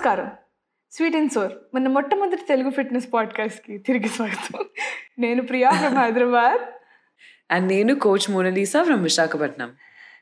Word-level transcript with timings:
నమస్కారం. 0.00 0.30
Sweet 0.92 1.16
and 1.16 1.32
sour. 1.32 1.52
మన 1.74 1.88
మొట్టమొదటి 1.88 2.42
తెలుగు 2.48 2.70
ఫిట్నెస్ 2.70 3.12
పాడ్కాస్ట్కి 3.12 3.78
తిరిగి 3.78 4.08
స్వాగతం. 4.08 4.64
నేను 5.18 5.42
ప్రియా 5.42 5.70
ఫ్రమ్ 5.70 5.96
హైదరాబాద్. 5.96 6.60
అండ్ 7.50 7.68
నేను 7.68 7.94
coach 7.94 8.30
Monalisa 8.30 8.82
from 8.82 9.02
Visakhapatnam. 9.02 9.72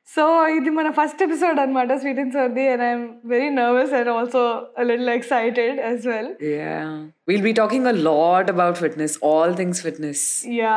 so 0.09 0.23
ఇది 0.55 0.69
మన 0.69 0.87
ఫస్ట్ 0.97 1.21
ఎపిసోడ్ 1.21 1.59
అనమాట 1.59 1.93
sweet 1.99 2.19
and 2.19 2.33
సోర్ది 2.33 2.63
and 2.71 2.83
I'm 2.83 3.03
very 3.25 3.49
nervous 3.57 3.93
and 3.99 4.09
also 4.09 4.41
little 4.89 5.11
excited 5.17 5.77
as 5.85 6.05
well 6.07 6.31
Yeah. 6.53 6.87
We'll 7.27 7.43
be 7.43 7.53
talking 7.53 7.83
a 7.85 7.93
lot 8.05 8.49
about 8.49 8.77
fitness, 8.77 9.11
all 9.23 9.49
things 9.53 9.77
fitness. 9.79 10.19
Yeah 10.57 10.73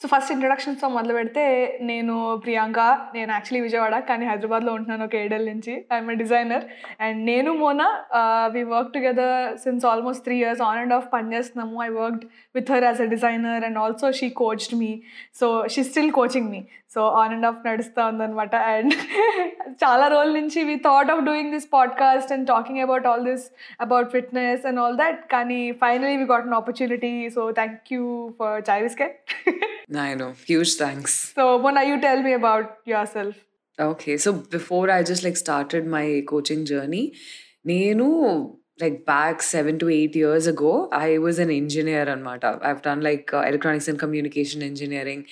so 0.00 0.08
first 0.12 0.30
ఇంట్రొడక్షన్స్తో 0.34 0.88
మొదలు 0.88 1.12
పెడితే 1.18 1.44
నేను 1.90 2.14
ప్రియాంక 2.44 2.78
నేను 3.14 3.30
actually 3.32 3.60
Vijayawada 3.66 3.98
కానీ 4.08 4.24
హైదరాబాద్లో 4.30 4.72
ఉంటున్నాను 4.74 5.04
ఒక 5.06 5.16
ఏడేళ్ళ 5.20 5.46
నుంచి 5.50 5.74
ఐఎమ్ 5.92 6.10
డిజైనర్ 6.22 6.64
అండ్ 7.00 7.20
నేను 7.30 7.52
మోనా 7.60 7.88
వి 8.54 8.64
work 8.74 8.90
together 8.96 9.32
since 9.64 9.86
almost 9.92 10.24
three 10.26 10.38
years 10.42 10.64
on 10.68 10.80
and 10.82 10.96
off 10.98 11.06
పనిచేస్తున్నాము 11.14 11.78
I 11.86 11.90
worked 12.00 12.26
with 12.54 12.72
her 12.74 12.86
as 12.88 13.02
a 13.02 13.10
designer 13.14 13.66
and 13.68 13.80
also 13.84 14.10
she 14.20 14.28
coached 14.42 14.74
me 14.82 14.92
so 15.40 15.46
she 15.74 15.84
still 15.90 16.12
coaching 16.18 16.50
me 16.50 16.62
so 16.94 17.02
on 17.20 17.34
and 17.34 17.46
off 17.46 17.60
నడుస్తూ 17.66 18.06
ఉందన్నమాట 18.06 18.54
and 18.54 18.94
చాలా 19.84 20.08
రోజుల 20.08 20.34
నుంచి 20.40 20.64
we 20.64 20.76
thought 20.76 21.10
of 21.10 21.24
doing 21.24 21.52
this 21.52 21.68
podcast 21.72 22.32
and 22.32 22.46
talking 22.46 22.78
about 22.78 23.06
all 23.06 23.24
this 23.24 23.46
about 23.80 24.10
fitness 24.10 24.66
and 24.66 24.80
all 24.80 24.96
that 24.96 25.22
కానీ 25.32 25.72
finally 25.72 26.16
we 26.16 26.24
got 26.24 26.46
an 26.46 26.54
opportunity 26.54 27.28
so 27.28 27.44
thank 27.50 27.92
you 27.92 28.04
for 28.38 28.62
chai 28.70 28.82
biscuit 28.82 29.16
I 29.96 30.14
know. 30.14 30.34
Huge 30.46 30.76
thanks. 30.76 31.32
So, 31.34 31.58
Mona, 31.58 31.84
you 31.84 32.00
tell 32.00 32.22
me 32.22 32.32
about 32.32 32.76
yourself. 32.86 33.34
Okay. 33.78 34.16
So 34.16 34.32
before 34.32 34.90
I 34.90 35.02
just 35.02 35.22
like 35.24 35.36
started 35.36 35.86
my 35.86 36.22
coaching 36.26 36.64
journey, 36.64 37.12
Nenu 37.68 38.08
like 38.80 39.06
back 39.06 39.40
seven 39.40 39.78
to 39.78 39.88
eight 39.88 40.16
years 40.16 40.46
ago, 40.48 40.88
I 40.90 41.18
was 41.18 41.38
an 41.38 41.50
engineer 41.50 42.08
on 42.10 42.22
Mata. 42.24 42.58
I've 42.60 42.82
done 42.82 43.02
like 43.02 43.32
uh, 43.32 43.42
electronics 43.42 43.86
and 43.86 43.98
communication 43.98 44.62
engineering. 44.62 45.26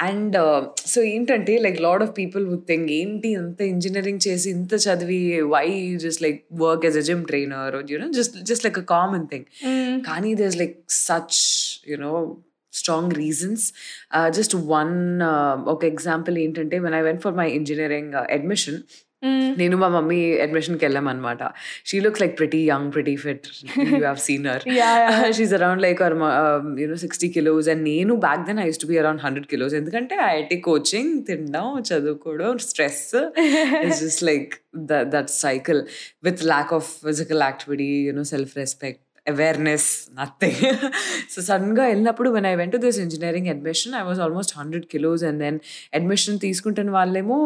And 0.00 0.34
uh, 0.34 0.70
so 0.92 1.00
ఏంటంటే 1.14 1.54
like 1.66 1.78
a 1.82 1.84
lot 1.88 2.00
of 2.06 2.10
people 2.20 2.44
would 2.50 2.64
think 2.70 2.84
ఏంటి 3.00 3.30
అంత 3.42 3.60
engineering 3.74 4.22
చేసి 4.28 4.48
ఇంత 4.56 4.74
చదివి 4.86 5.20
why 5.54 5.64
you 5.88 5.98
just 6.06 6.22
like 6.26 6.40
work 6.64 6.84
as 6.90 6.96
a 7.02 7.04
gym 7.08 7.22
trainer 7.30 7.64
or 7.78 7.82
you 7.92 8.00
know 8.02 8.10
just 8.20 8.34
just 8.52 8.64
like 8.68 8.78
a 8.84 8.86
common 8.96 9.24
thing 9.32 9.44
కానీ 10.08 10.32
there's 10.40 10.58
like 10.64 10.76
such 11.10 11.36
you 11.92 11.98
know 12.04 12.16
strong 12.80 13.06
reasons 13.22 13.60
uh, 14.16 14.28
just 14.38 14.54
one 14.80 14.96
uh, 15.32 15.54
ఒక 15.74 15.82
example 15.92 16.36
ఏంటంటే 16.44 16.78
when 16.86 16.96
I 17.00 17.04
went 17.08 17.20
for 17.26 17.32
my 17.42 17.48
engineering 17.60 18.08
uh, 18.20 18.26
admission 18.36 18.76
నేను 19.57 19.75
మా 19.77 19.87
mummy 19.87 20.19
అడ్మిషన్కి 20.39 20.85
వెళ్ళాం 20.85 21.07
అనమాట 21.07 21.41
she 21.85 21.99
looks 21.99 22.21
like 22.21 22.37
pretty 22.37 22.61
young 22.69 22.91
pretty 22.91 23.15
fit 23.15 23.47
you 23.77 23.97
have 23.97 24.17
seen 24.17 24.47
her. 24.47 24.63
She's 25.33 25.53
around 25.53 25.81
like 25.81 26.01
you know 26.81 26.95
sixty 26.95 27.29
kilos 27.29 27.69
and 27.69 27.83
నేను 27.83 28.15
back 28.17 28.43
then 28.47 28.59
I 28.59 28.65
used 28.65 28.79
to 28.79 28.87
be 28.87 28.97
around 28.97 29.21
hundred 29.21 29.47
kilos 29.47 29.73
ఎందుకంటే 29.73 30.15
IIT 30.27 30.57
coaching 30.61 31.13
తినడం 31.25 31.67
చదువుకోవడం 31.89 32.57
stress 32.67 33.05
it's 33.83 34.01
just 34.03 34.23
like 34.23 34.53
that 35.13 35.31
cycle 35.39 35.81
with 36.23 36.43
lack 36.45 36.73
of 36.73 36.89
physical 37.05 37.41
activity 37.41 37.89
you know 38.07 38.23
self 38.23 38.57
respect 38.57 39.01
awareness 39.26 39.86
nothing 40.16 40.60
so 41.30 41.42
సడన్గా 41.42 41.84
వెళ్ళినప్పుడు 41.86 42.28
when 42.30 42.46
I 42.46 42.54
went 42.54 42.74
to 42.74 42.80
this 42.84 42.98
engineering 42.98 43.48
admission 43.48 43.94
I 43.94 44.02
was 44.02 44.20
almost 44.20 44.52
hundred 44.58 44.86
kilos 44.92 45.22
and 45.24 45.40
then 45.40 45.56
admission 45.94 46.36
తీసుకుంటున్న 46.44 46.90
వాళ్ళేమో 46.90 47.38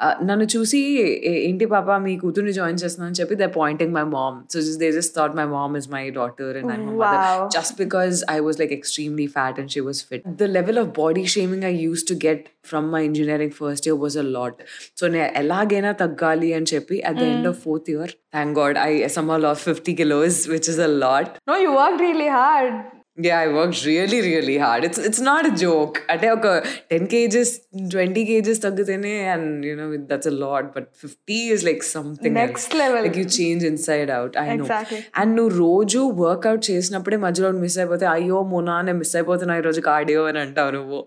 ఆ, 0.00 0.08
నన్ను 0.22 0.46
చూసి 0.54 0.80
"ఏ- 1.24 1.38
ఏంటి 1.44 1.66
పాప 1.66 1.98
మీ 2.06 2.14
కూతుర్ని 2.18 2.52
జాయిన్ 2.52 2.80
చేస్తున్నా 2.82 3.06
అని 3.06 3.18
చెప్పి 3.20 3.36
they 3.42 3.48
pointing 3.58 3.94
my 3.94 4.04
mom 4.14 4.38
so 4.54 4.64
they 4.82 4.90
just 4.92 5.14
thought 5.16 5.36
my 5.40 5.46
mom 5.54 5.76
is 5.76 5.88
my 5.90 6.04
daughter 6.18 6.56
and 6.60 6.72
I 6.72 6.78
Wow. 7.02 7.38
just 7.50 7.74
because 7.78 8.16
I 8.28 8.40
was 8.40 8.58
like 8.58 8.72
extremely 8.72 9.28
fat 9.28 9.54
and 9.56 9.70
she 9.70 9.82
was 9.82 10.00
fit. 10.02 10.22
The 10.36 10.50
level 10.50 10.78
of 10.78 10.88
body 10.94 11.24
shaming 11.28 11.64
I 11.64 11.76
used 11.82 12.08
to 12.08 12.16
get 12.20 12.40
from 12.64 12.84
my 12.90 13.02
engineering 13.04 13.52
first 13.54 13.86
year 13.86 13.96
was 13.98 14.16
a 14.16 14.26
lot. 14.30 14.56
So 14.94 15.06
ne 15.08 15.22
elagena 15.36 15.92
taggali 15.96 16.50
and 16.52 16.66
cheppi 16.66 16.98
at 17.04 17.16
the 17.16 17.28
end 17.28 17.46
of 17.46 17.56
fourth 17.60 17.88
year, 17.88 18.08
thank 18.34 18.54
God 18.54 18.76
I 18.78 18.92
somehow 19.08 19.38
lost 19.40 19.62
50 19.66 19.94
kilos, 19.94 20.46
which 20.46 20.68
is 20.68 20.78
a 20.80 20.88
lot. 20.98 21.38
No, 21.46 21.56
you 21.56 21.74
worked 21.74 22.00
really 22.00 22.28
hard. 22.30 22.72
Yeah, 23.18 23.38
I 23.38 23.48
worked 23.48 23.84
really, 23.84 24.18
really 24.22 24.56
hard. 24.58 24.82
It's 24.84 24.98
it's 24.98 25.20
not 25.20 25.42
a 25.44 25.54
joke. 25.62 25.96
అంటే 26.12 26.26
ఒక 26.36 26.46
ten 26.92 27.06
kgs 27.12 27.50
twenty 27.94 28.22
kgs 28.28 28.60
తగ్గితేనే 28.64 29.12
and 29.32 29.66
you know 29.68 29.86
that's 30.10 30.28
a 30.30 30.34
lot 30.44 30.68
but 30.76 30.86
fifty 31.02 31.38
is 31.54 31.64
like 31.68 31.82
something 31.88 32.36
Next 32.40 32.70
level. 32.82 33.00
Like 33.06 33.18
you 33.22 33.26
change 33.38 33.64
inside 33.70 34.12
out 34.18 34.36
I 34.42 34.46
know 34.60 34.66
Exactly. 34.66 35.00
And 35.22 35.34
నువ్వు 35.38 35.52
రోజు 35.64 36.00
work out 36.24 36.64
చేసినప్పుడే 36.70 37.18
మధ్యలో 37.26 37.50
miss 37.64 37.78
అయిపోతే 37.84 38.08
అయ్యో 38.14 38.40
మోనా 38.52 38.76
నేను 38.88 38.98
miss 39.02 39.14
అయిపోతున్నా 39.20 39.56
ఈరోజు 39.62 39.82
కార్డియో 39.90 40.22
అని 40.30 40.40
అంటావు 40.46 40.72
నువ్వు 40.78 41.00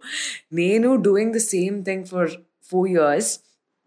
నేను 0.61 0.91
doing 1.07 1.33
the 1.39 1.43
same 1.53 1.77
thing 1.89 2.05
for 2.13 2.29
four 2.71 2.89
years 2.93 3.31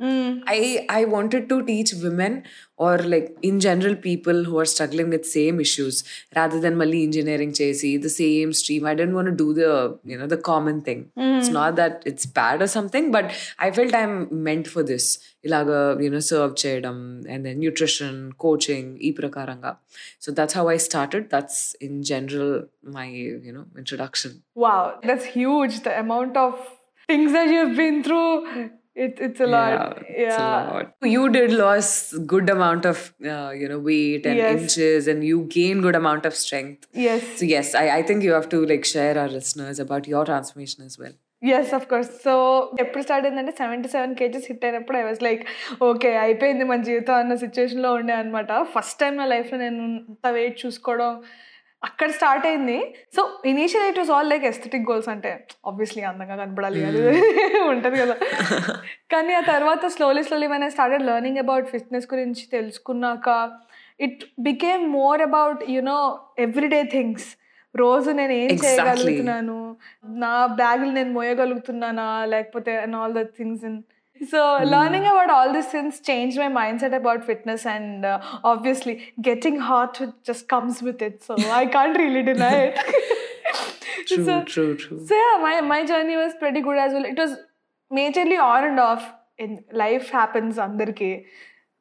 I 0.02 0.86
I 0.90 1.06
wanted 1.06 1.48
to 1.50 1.64
teach 1.64 1.94
women 1.94 2.44
or 2.78 2.98
like 2.98 3.38
in 3.42 3.60
general 3.60 3.96
people 3.96 4.44
who 4.44 4.58
are 4.58 4.66
struggling 4.66 5.10
with 5.10 5.26
same 5.26 5.60
issues 5.60 6.04
rather 6.36 6.60
than 6.60 6.78
Mali 6.78 7.04
engineering 7.04 7.52
chesi 7.52 8.02
the 8.02 8.10
same 8.10 8.54
stream. 8.54 8.86
I 8.86 8.96
didn't 8.96 9.14
want 9.14 9.28
to 9.28 9.36
do 9.44 9.54
the 9.54 10.00
you 10.04 10.18
know 10.18 10.26
the 10.26 10.38
common 10.38 10.82
thing. 10.82 11.12
It's 11.16 11.48
hmm. 11.48 11.54
not 11.54 11.76
that 11.76 12.02
it's 12.06 12.26
bad 12.26 12.62
or 12.62 12.68
something, 12.68 13.12
but 13.12 13.32
I 13.60 13.72
felt 13.72 13.94
I'm 13.94 14.28
meant 14.44 14.68
for 14.68 14.84
this. 14.84 15.20
Ilaga, 15.46 16.02
you 16.04 16.10
know, 16.10 16.20
serve 16.20 16.56
chedam 16.56 17.26
and 17.28 17.46
then 17.46 17.60
nutrition, 17.60 18.34
coaching, 18.34 18.98
e 19.00 19.14
prakaranga. 19.14 19.78
So 20.20 20.32
that's 20.32 20.54
how 20.54 20.68
I 20.68 20.78
started. 20.78 21.30
That's 21.30 21.74
in 21.76 22.04
general 22.04 22.68
my 22.84 23.06
you 23.06 23.54
know 23.54 23.66
introduction. 23.78 24.44
Wow, 24.56 25.00
that's 25.04 25.26
huge. 25.26 25.82
The 25.82 26.00
amount 26.00 26.38
of 26.38 26.60
things 27.08 27.34
that 27.34 27.50
you've 27.50 27.76
been 27.76 28.04
through, 28.04 28.72
it, 28.97 29.15
it's 29.21 29.41
a 29.41 29.47
lot. 29.47 29.73
Yeah, 29.73 30.23
it's 30.23 30.37
a 30.39 30.47
lot. 30.69 30.87
You 31.15 31.23
did 31.31 31.53
lose 31.53 31.91
good 32.27 32.49
amount 32.51 32.85
of 32.87 32.99
uh, 33.35 33.51
you 33.61 33.69
know 33.71 33.79
weight 33.81 34.25
and 34.27 34.39
Yes. 34.39 34.55
inches, 34.57 35.07
and 35.07 35.23
you 35.25 35.39
gained 35.57 35.83
good 35.83 35.97
amount 35.97 36.25
of 36.25 36.35
strength. 36.37 36.83
Yes. 37.07 37.23
So 37.39 37.45
yes, 37.47 37.69
I, 37.75 37.87
I 37.99 38.03
think 38.03 38.23
you 38.23 38.33
have 38.33 38.49
to 38.51 38.61
like 38.73 38.87
share 38.87 39.15
our 39.19 39.31
listeners 39.39 39.79
about 39.87 40.07
your 40.15 40.25
transformation 40.33 40.83
as 40.91 40.97
well. 41.05 41.15
Yes 41.43 41.73
of 41.77 41.85
course 41.91 42.11
so 42.25 42.33
ఎప్పుడు 42.83 43.03
start 43.05 43.27
అయిందంటే 43.29 43.53
seventy 43.59 43.89
seven 43.95 44.15
kgs 44.19 44.47
hit 44.51 44.63
అయినప్పుడు 44.67 44.97
I 45.01 45.03
was 45.09 45.21
like 45.27 45.43
okay 45.89 46.11
అయిపోయింది 46.23 46.65
మన 46.71 46.81
జీవితం 46.89 47.15
అన్న 47.23 47.35
సిచ్యువేషన్లో 47.43 47.91
ఉండే 47.99 48.15
అనమాట 48.21 48.53
ఫస్ట్ 48.75 48.97
టైం 49.03 49.13
నా 49.21 49.27
లైఫ్లో 49.33 49.57
నేను 49.65 49.83
ఇంత 50.13 50.31
వెయిట్ 50.37 50.57
చూసుకోవడం 50.63 51.11
అక్కడ 51.84 52.10
స్టార్ట్ 52.12 52.46
అయింది. 52.46 52.96
So 53.16 53.42
initial 53.46 53.88
it 53.88 54.00
was 54.00 54.10
all 54.10 54.30
like 54.30 54.46
aesthetic 54.46 54.92
goals 54.92 55.10
అంటే 55.10 55.48
ఆబ్వియస్లీ 55.68 56.04
అందంగా 56.04 56.36
కనపడాలి 56.36 56.86
అది 56.86 57.02
ఉంటుంది 57.70 57.98
కదా. 57.98 58.16
కానీ 59.12 59.34
ఆ 59.34 59.40
తర్వాత 59.40 59.86
స్లోలీ 59.86 60.24
స్లోలీ 60.24 60.48
మన 60.48 60.68
స్టార్టెడ్ 60.68 61.04
లెర్నింగ్ 61.04 61.38
అబౌట్ 61.38 61.68
ఫిట్నెస్ 61.68 62.08
గురించి 62.14 62.50
తెలుసుకున్నాక 62.52 63.52
it 64.00 64.24
became 64.40 64.92
more 64.92 65.22
about 65.22 65.70
you know 65.70 66.20
everyday 66.40 66.84
things 66.84 67.30
రోజు 67.76 68.12
నేను 68.12 68.32
ఏం. 68.32 68.50
చేయగలుగుతున్నాను? 68.50 69.76
నా 70.06 70.46
బ్యాగులు 70.46 70.92
నేను 70.92 71.12
మోయగలుగుతున్నానా? 71.12 72.26
లేకపోతే 72.26 72.78
and 72.78 72.96
all 72.96 73.14
the 73.14 73.22
things 73.22 73.66
in 73.66 73.84
so 74.21 74.41
learning 74.75 75.09
about 75.13 75.31
all 75.37 75.53
this 75.57 75.71
things 75.73 75.99
change 76.11 76.35
my 76.43 76.49
mind 76.59 76.81
set 76.85 76.97
about 77.01 77.23
fitness 77.25 77.67
and 77.75 78.05
obviously 78.53 78.95
getting 79.29 79.61
hot 79.71 79.99
just 80.29 80.47
comes 80.55 80.81
with 80.85 81.03
it 81.09 81.19
so 81.29 81.35
I 81.61 81.65
can't 81.77 81.99
really 82.05 82.25
deny 82.33 82.57
it 82.67 82.81
True, 84.09 84.25
So- 84.27 84.43
true, 84.53 84.73
true. 84.83 84.99
So 85.09 85.15
yeah 85.21 85.31
my 85.45 85.55
my 85.71 85.79
journey 85.91 86.17
was 86.17 86.35
pretty 86.43 86.61
good 86.67 86.81
as 86.83 86.93
well 86.95 87.07
it 87.07 87.21
was 87.23 87.33
majorly 87.91 88.37
on 88.45 88.65
and 88.65 88.83
of 88.91 89.05
in 89.45 89.55
life 89.83 90.07
happens 90.15 90.59
అందరికీ 90.67 91.11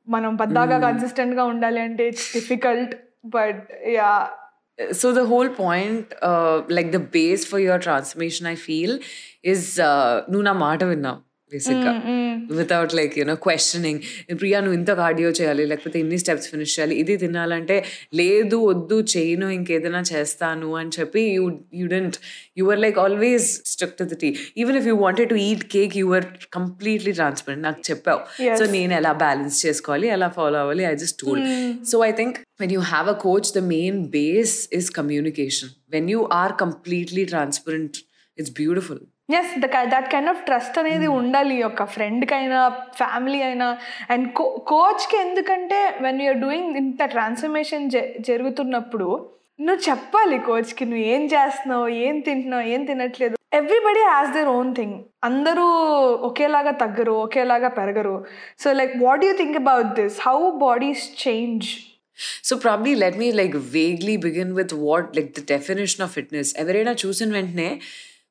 మనం 0.08 0.32
పద్దాగా 0.36 0.78
కన్సిస్టెంట్గా 0.80 1.44
ఉండాలి 1.54 1.80
అంటే 1.80 2.06
it's 2.12 2.30
difficult 2.40 2.96
but 3.38 3.62
yeah 3.98 4.10
so 5.02 5.08
the 5.18 5.24
whole 5.28 5.50
point 5.60 6.08
uh, 6.30 6.56
like 6.78 6.90
the 6.96 7.02
base 7.14 7.44
for 7.52 7.60
your 7.66 7.78
transformation 7.86 8.44
i 8.46 8.58
feel 8.66 8.92
is 9.52 9.62
uh, 9.86 10.16
నువ్వు 10.32 10.46
నా 10.50 10.54
మాట 10.66 10.84
విన్నావు 10.84 11.20
బేసిక్గా 11.52 11.92
without 12.60 12.94
like 12.98 13.14
you know 13.20 13.34
questioning 13.44 14.00
Priya 14.40 14.58
నువ్వు 14.64 14.78
ఇంత 14.78 14.92
కార్డియో 15.00 15.30
చేయాలి 15.40 15.64
లేకపోతే 15.72 15.98
ఇన్ని 16.00 16.18
స్టెప్స్ 16.22 16.48
ఫినిష్ 16.52 16.74
చేయాలి 16.76 16.96
ఇది 17.02 17.16
తినాలంటే 17.24 17.76
లేదు 18.20 18.58
వద్దు 18.70 18.98
చేయను 19.14 19.48
ఇంకేదైనా 19.58 20.02
చేస్తాను 20.10 20.70
అని 20.80 20.92
చెప్పి 20.98 21.22
you 21.36 21.44
you 21.80 21.86
dent 21.94 22.18
you 22.60 22.66
are 22.72 22.82
like 22.86 22.98
always 23.06 23.48
stuck 23.74 23.96
to 24.00 24.08
the 24.14 24.18
T 24.24 24.30
even 24.64 24.78
if 24.82 24.88
you 24.92 24.96
wanted 25.06 25.32
to 25.34 25.40
eat 25.46 25.64
cake 25.76 25.96
you 26.02 26.08
are 26.20 26.28
completely 26.58 27.14
transparent 27.22 27.64
నాకు 27.68 27.82
చెప్పావు 27.90 28.22
Yes. 28.46 28.58
సో 28.60 28.66
నేను 28.72 28.94
ఎలా 29.00 29.14
బ్యాలెన్స్ 29.24 29.58
చేసుకోవాలి 29.66 30.08
ఎలా 30.18 30.30
ఫాలో 30.38 30.60
అవ్వాలి 30.64 30.86
I 30.86 30.96
just 31.04 31.20
told 31.24 31.48
so 31.92 31.98
I 32.10 32.14
think 32.22 32.38
when 32.60 32.70
you 32.72 32.84
have 32.88 33.08
a 33.08 33.18
coach 33.22 33.48
the 33.52 33.64
main 33.72 33.96
base 34.12 34.54
is 34.78 34.86
communication 35.00 35.68
when 35.94 36.06
you 36.12 36.22
are 36.36 36.52
completely 36.62 37.26
transparent 37.32 37.96
it's 38.38 38.52
beautiful 38.62 39.00
Yes 39.39 39.51
the 39.65 39.69
that 39.95 40.09
kind 40.13 40.31
of 40.33 40.45
trust 40.45 40.77
అనేది 40.79 41.09
ఉండాలి 41.19 41.57
ఒక 41.71 41.85
ఫ్రెండ్కి 41.95 42.35
అయినా. 42.35 42.61
Family 43.01 43.41
అయినా 43.49 43.69
and 44.13 44.27
కో 44.39 44.47
కోచ్కి 44.73 45.17
ఎందుకంటే 45.17 45.81
when 46.07 46.23
you're 46.23 46.41
doing 46.47 46.79
ఇంత 46.83 47.05
ట్రాన్స్ఫర్మేషన్ 47.17 47.91
జరుగుతున్నప్పుడు 48.29 49.09
నువ్వు 49.67 49.83
చెప్పాలి 49.91 50.39
కోచ్కి 50.49 50.85
నువ్వు 50.91 51.05
ఏం 51.15 51.23
చేస్తున్నావు 51.35 51.89
ఏం 52.05 52.17
తింటున్నావు 52.27 52.67
ఏం 52.75 52.83
తినట్లేదు. 52.85 53.35
Everybody 53.59 54.03
has 54.11 54.33
their 54.37 54.51
own 54.57 54.71
thing 54.75 54.97
అందరూ 55.25 55.67
ఒకేలాగా 56.29 56.73
తగ్గరు 56.83 57.15
ఒకేలాగా 57.27 57.71
పెరగరు. 57.79 58.17
So 58.63 58.73
like 58.81 58.93
what 59.05 59.25
you 59.25 59.33
think 59.41 59.57
about 59.57 59.91
this 60.01 60.19
how 60.29 60.39
bodies 60.67 61.05
change 61.29 61.69
so 62.49 62.57
probably 62.57 62.93
let 62.95 63.19
me 63.19 63.29
like 63.41 63.57
vaguely 63.77 64.17
begin 64.27 64.53
with 64.61 64.75
what 64.87 65.11
like 65.17 65.31
the 65.41 65.43
definition 65.55 66.03
of 66.07 66.13
fitness 66.19 66.51
ఎవరైనా 66.59 66.95
చూసిన 67.05 67.31
వెంటనే 67.33 67.69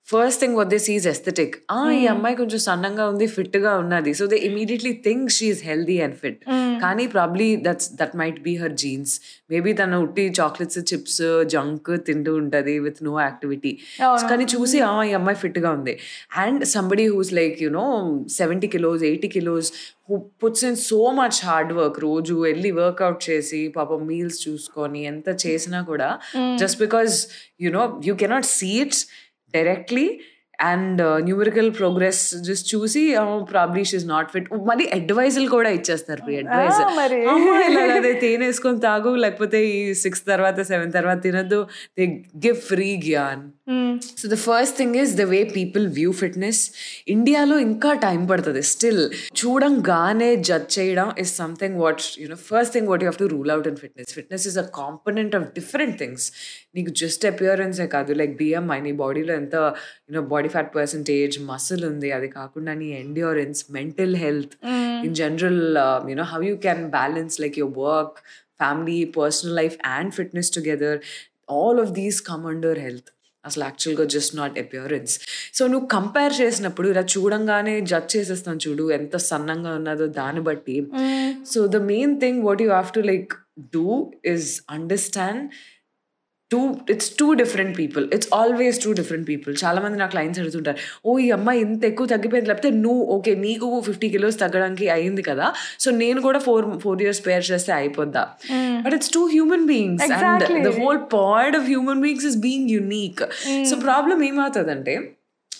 first 0.08 0.40
thing 0.40 0.56
Vat 0.56 0.70
they 0.70 0.78
sees 0.86 1.04
aesthetic 1.06 1.54
ఆ 1.72 1.76
ఈ 1.92 2.00
అమ్మాయి 2.06 2.34
కొంచెం 2.36 2.60
సన్నంగా 2.64 3.04
ఉంది 3.12 3.26
ఫిట్ 3.26 3.56
గా 3.56 3.70
ఉన్నది 3.76 4.10
so 4.14 4.24
they 4.26 4.38
immediately 4.48 4.92
think 5.06 5.30
she's 5.36 5.62
healthy 5.68 5.96
and 6.06 6.16
fit 6.22 6.42
కానీ 6.82 7.04
probably 7.06 7.46
that's 7.66 7.88
that 8.00 8.14
might 8.20 8.40
be 8.42 8.54
her 8.56 8.74
jeans 8.82 9.14
maybe 9.50 9.72
తన 9.72 10.00
ఉట్టి 10.04 10.26
చాక్లెట్స్ 10.40 10.80
చిప్స్ 10.92 11.22
జంక్ 11.54 11.90
తింటూ 12.06 12.34
ఉంటది 12.42 12.76
విత్ 12.78 13.00
నో 13.04 13.14
యాక్టివిటీ 13.20 13.72
కానీ 14.30 14.46
చూసి 14.54 14.80
ఆ 14.82 14.92
ఈ 15.04 15.14
అమ్మాయి 15.14 15.40
ఫిట్ 15.42 15.58
గా 15.58 15.72
ఉంది 15.78 15.96
and 16.44 16.64
somebody 16.74 17.06
who's 17.08 17.32
like 17.40 17.58
you know 17.62 17.86
seventy 18.36 18.70
kilos 18.76 19.02
eighty 19.04 19.30
kilos 19.30 19.70
who 20.08 20.16
puts 20.42 20.64
in 20.68 20.78
so 20.84 21.02
much 21.18 21.38
hard 21.44 21.74
work 21.76 21.98
రోజు 22.02 22.34
వెళ్ళి 22.42 22.70
వర్కౌట్ 22.78 23.20
చేసి 23.28 23.60
పాపం 23.76 24.00
మీల్స్ 24.06 24.40
చూసుకొని 24.46 25.02
ఎంత 25.06 25.28
చేసినా 25.44 25.78
కూడా 25.84 26.08
just 26.58 26.80
because 26.80 27.14
you know 27.62 27.84
you 28.08 28.14
cannot 28.16 28.48
see 28.54 28.72
it's 28.80 29.04
directly 29.57 30.09
and 30.69 31.01
numerical 31.25 31.69
progress 31.77 32.21
just 32.47 32.65
చూసి 32.71 33.01
probably 33.51 33.83
she's 33.89 34.05
not 34.07 34.29
fit 34.33 34.47
మళ్ళీ 34.69 34.85
అడ్వైజులు 34.95 35.47
కూడా 35.53 35.69
ఇచ్చేస్తారు 35.77 36.21
ప్రీ 36.25 36.33
అడ్వైజ్. 36.41 36.79
అదే 37.97 38.11
తేనె 38.23 38.47
వేసుకొని 38.49 38.79
తాగు 38.87 39.11
లేకపోతే 39.25 39.59
ఈ 39.75 39.79
సిక్స్ 40.03 40.23
తర్వాత 40.31 40.59
సెవెన్ 40.71 40.91
తర్వాత 40.97 41.19
తినద్దు. 41.27 41.59
They 41.99 42.05
give 42.45 42.59
free 42.71 42.89
gyaan. 43.05 43.43
So 44.18 44.28
the 44.28 44.36
first 44.42 44.74
thing 44.76 44.96
is 44.96 45.12
the 45.16 45.24
way 45.30 45.40
people 45.54 45.84
view 45.96 46.10
fitness 46.20 46.60
ఇండియాలో 47.08 47.56
ఇంకా 47.66 47.90
టైం 48.04 48.20
పడుతుంది 48.26 48.62
స్టిల్ 48.70 49.02
చూడంగానే 49.40 50.30
జడ్జ్ 50.48 50.70
చేయడం 50.76 51.08
is 51.18 51.32
something 51.38 51.78
what 51.80 52.02
you know 52.22 52.38
first 52.44 52.74
thing 52.74 52.88
what 52.90 53.02
you 53.02 53.08
have 53.08 53.20
to 53.22 53.28
rule 53.34 53.52
out 53.54 53.68
in 53.70 53.78
fitness 53.82 54.12
fitness 54.14 54.46
is 54.46 54.58
a 54.58 54.66
component 54.78 55.36
of 55.36 55.46
different 55.54 55.96
things 55.98 56.26
నీకు 56.76 56.92
just 57.02 57.24
అపియరెన్సే 57.26 57.88
కాదు 57.94 58.14
like 58.14 58.34
BMI 58.38 58.78
నీ 58.80 58.94
బాడీలో 59.00 59.34
ఎంత 59.34 59.56
you know 60.06 60.24
body 60.32 60.48
fat 60.48 60.72
percentage 60.76 61.36
muscle 61.48 61.84
ఉంది 61.84 62.10
అది 62.12 62.30
కాకుండా 62.34 62.74
నీ 62.74 62.88
endurance 63.00 63.62
mental 63.72 64.16
health 64.24 64.56
in 65.06 65.14
general 65.16 65.62
you know 66.12 66.26
how 66.32 66.42
you 66.44 66.56
can 66.64 66.84
balance 66.90 67.36
like 67.40 67.58
your 67.58 67.78
work 67.84 68.18
family 68.58 68.98
personal 69.16 69.56
life 69.56 69.76
and 69.94 70.12
fitness 70.14 70.50
together 70.52 70.98
all 71.52 71.80
of 71.80 71.92
these 71.92 72.18
come 72.28 72.44
under 72.46 72.78
health 72.78 73.10
అసలు 73.44 73.64
యాక్చువల్గా 73.64 74.04
just 74.06 74.34
not 74.36 74.58
appearance 74.58 75.14
so 75.54 75.62
నువ్వు 75.66 75.86
compare 75.86 76.34
చేసినప్పుడు 76.40 76.88
ఇలా 76.88 77.04
చూడంగానే 77.14 77.74
జడ్జ్ 77.80 78.12
చేసేస్తాను 78.16 78.60
చూడు 78.68 78.90
ఎంత 78.90 79.16
సన్నంగా 79.26 79.72
ఉన్నదో 79.74 80.06
దాన్ని 80.18 80.40
బట్టి 80.40 80.76
so 81.52 81.62
the 81.66 81.80
main 81.84 82.14
thing 82.20 82.40
what 82.44 82.62
you 82.62 82.68
have 82.70 82.90
to 82.92 83.00
like 83.06 83.34
do 83.74 83.86
is 84.26 84.48
understand 84.70 85.42
two 86.51 86.59
it's 86.93 87.09
two 87.19 87.27
different 87.41 87.73
people 87.79 88.05
it's 88.15 88.29
always 88.39 88.77
two 88.83 88.91
different 88.99 89.25
people 89.31 89.53
చాలా 89.63 89.79
మంది 89.83 89.97
నా 90.01 90.07
క్లయింట్స్ 90.13 90.39
అడుగుతుంటారు 90.41 90.77
ఓ 91.05 91.17
ఈ 91.25 91.27
అమ్మాయి 91.37 91.59
ఇంత 91.65 91.83
ఎక్కువ 91.91 92.07
తగ్గిపోయింది. 92.13 92.49
లేకపోతే 92.51 92.71
నువ్వు 92.85 93.03
ఓకే 93.15 93.33
నీకు 93.45 93.67
ఫిఫ్టీ 93.87 94.09
కిలోస్ 94.15 94.39
తగ్గడానికి 94.43 94.87
అయింది 94.95 95.25
కదా 95.29 95.47
సో 95.83 95.91
నేను 96.03 96.19
కూడా 96.27 96.39
ఫోర్ 96.47 96.67
ఫోర్ 96.85 97.03
ఇయర్స్ 97.05 97.21
పేర్ 97.27 97.45
చేస్తే 97.51 97.73
అయిపోద్దా? 97.79 98.23
But 98.85 98.95
it's 98.99 99.13
two 99.17 99.23
human 99.35 99.67
beings 99.73 100.03
and. 100.17 100.45
The 100.67 100.73
whole 100.81 101.01
point 101.17 101.57
of 101.61 101.67
human 101.73 102.01
beings 102.05 102.27
is 102.31 102.39
being 102.47 102.69
unique 102.77 103.23
so 103.71 103.75
problem 103.87 104.19
ఏమవుతుందంటే 104.29 104.95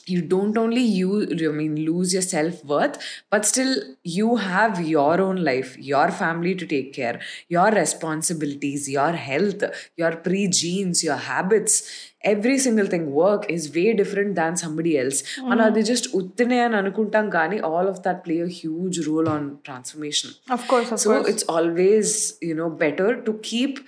you 0.09 0.21
don't 0.23 0.57
only 0.59 0.83
you 0.83 1.11
I 1.33 1.53
mean 1.59 1.77
lose 1.85 2.13
your 2.13 2.23
self-worth, 2.23 2.97
but 3.31 3.47
still 3.47 3.73
you 4.03 4.37
have 4.37 4.81
your 4.81 5.21
own 5.21 5.39
life, 5.51 5.77
your 5.79 6.11
family 6.11 6.55
to 6.55 6.67
take 6.67 6.93
care, 6.93 7.21
your 7.49 7.71
responsibilities, 7.71 8.89
your 8.89 9.13
health, 9.13 9.65
your 9.97 10.13
pre-genes, 10.17 11.03
your 11.03 11.17
habits. 11.17 11.77
Every 12.23 12.59
single 12.59 12.87
thing 12.87 13.13
work 13.13 13.51
is 13.51 13.75
way 13.75 13.93
different 13.93 14.35
than 14.35 14.57
somebody 14.57 14.93
else. 14.99 15.19
And 15.51 15.61
అది 15.61 15.83
just 15.93 16.07
ఉత్తనే 16.21 16.59
అని 16.67 16.77
అనుకుంటాం 16.83 17.27
కానీ 17.39 17.59
all 17.71 17.87
of 17.93 17.99
that 18.07 18.21
play 18.27 18.39
a 18.49 18.51
huge 18.61 18.99
role 19.09 19.29
on 19.37 19.43
transformation. 19.69 20.31
Of 20.57 20.67
course 20.73 20.93
of 20.97 21.03
so 21.07 21.17
it's 21.33 21.49
always 21.57 22.15
you know 22.51 22.69
better 22.85 23.15
to 23.27 23.35
keep 23.51 23.81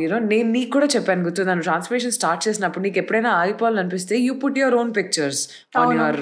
You know 0.00 0.18
నేను 0.26 0.48
నీకు 0.50 0.70
కూడా 0.70 0.86
చెప్పాను 0.94 1.24
గుర్తు 1.24 1.42
నన్ను 1.42 1.64
ట్రాన్స్ఫర్మేషన్ 1.64 2.14
స్టార్ట్ 2.16 2.42
చేసినప్పుడు 2.46 2.82
నీకు 2.82 2.98
ఎప్పుడైనా 2.98 3.30
ఆగిపోవాలనిపిస్తే 3.40 4.14
you 4.18 4.32
put 4.34 4.58
your 4.58 4.74
own 4.74 4.90
pictures 4.94 5.42
on 5.76 5.92
your 5.94 6.18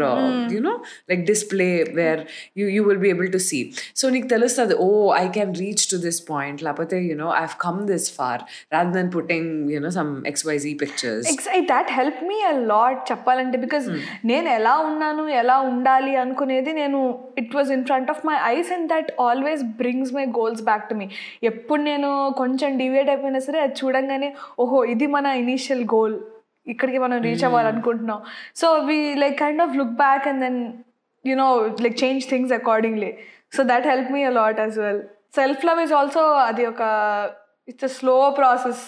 you know 0.55 0.75
like 1.11 1.23
display 1.27 1.69
where 1.95 2.23
you 2.57 2.67
you 2.69 2.83
will 2.85 3.03
be 3.05 3.11
able 3.11 3.31
to 3.33 3.41
see 3.49 3.61
so 3.97 4.09
నీకు 4.09 4.29
తెలుస్తుంది 4.29 4.77
ఓ 4.81 4.89
I 5.19 5.25
can 5.29 5.55
reach 5.55 5.85
to 5.91 5.99
this 5.99 6.21
point 6.31 6.63
లేకపోతే 6.63 6.99
you know 7.05 7.29
I 7.35 7.43
have 7.43 7.57
come 7.61 7.81
this 7.87 8.09
far 8.17 8.43
rather 8.73 8.95
then 8.95 9.11
putting 9.17 9.51
you know 9.71 9.93
some 9.99 10.13
XYZ 10.27 10.75
pictures 10.83 11.29
that 11.73 11.91
help 11.93 12.21
me 12.25 12.39
a 12.45 12.55
lot 12.73 13.01
చెప్పాలంటే 13.13 13.57
because 13.59 13.87
నేను 14.25 14.49
ఎలా 14.51 14.75
ఉన్నాను 14.89 15.25
ఎలా 15.41 15.59
ఉండాలి 15.71 16.13
అనుకునేది 16.17 16.73
నేను 16.73 16.99
it 17.39 17.55
was 17.57 17.71
in 17.73 17.85
front 17.85 18.11
of 18.11 18.23
my 18.27 18.37
eyes 18.53 18.71
and 18.73 18.89
that 18.89 19.11
always 19.21 19.63
brings 19.79 20.13
my 20.15 20.27
goals 20.39 20.63
back 20.63 20.87
to 20.89 20.95
me 20.95 21.07
ఎప్పుడు 21.43 21.81
నేను 21.83 22.11
కొంచెం 22.37 22.71
డివేట్ 22.79 23.11
లేకపోయినా 23.23 23.41
సరే 23.47 23.59
అది 23.65 23.75
చూడంగానే 23.81 24.29
ఓహో 24.63 24.79
ఇది 24.93 25.07
మన 25.17 25.27
ఇనీషియల్ 25.43 25.85
గోల్ 25.95 26.17
ఇక్కడికి 26.73 26.99
మనం 27.05 27.17
reach 27.27 27.37
hmm. 27.37 27.49
అవ్వాలనుకుంటున్నాం. 27.49 28.19
So 28.61 28.67
we 28.89 28.99
like 29.23 29.37
kind 29.43 29.63
of 29.65 29.73
look 29.81 29.97
back 30.03 30.25
and 30.31 30.41
then 30.45 30.59
you 31.25 31.35
know 31.37 31.49
like 31.85 31.97
change 32.03 32.27
things 32.33 32.53
accordingly 32.59 33.13
so 33.57 33.63
that 33.71 33.87
help 33.93 34.11
me 34.17 34.23
a lot 34.31 34.61
as 34.65 34.77
well 34.85 35.03
self 35.39 35.63
love 35.69 35.81
is 35.85 35.95
also 36.01 36.23
అది 36.49 36.65
ఒక 36.73 36.83
it's 37.69 37.89
a 37.91 37.93
slow 37.99 38.17
process 38.41 38.85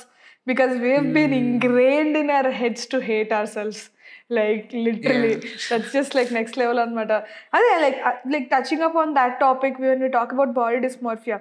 because 0.47 0.73
we 0.85 0.93
been 1.17 1.37
ingrained 1.43 2.19
in 2.23 2.33
our 2.37 2.51
heads 2.63 2.87
to 2.95 3.01
hate 3.11 3.33
our 3.33 3.53
selves 3.57 3.83
like 4.31 4.67
literally 4.87 5.33
that's 5.71 5.93
just 5.97 6.15
like 6.19 6.31
next 6.33 6.57
level 6.59 6.79
అనమాట 6.79 7.13
అదే 7.57 7.73
like 7.85 7.99
like 8.35 8.47
touching 8.51 8.85
up 8.89 8.97
on 9.03 9.13
that 9.15 9.35
topic 9.41 9.77
we 9.83 9.89
want 9.89 10.03
you 10.03 10.11
talk 10.19 10.33
about 10.33 10.53
body 10.61 10.79
dysmorphia 10.87 11.39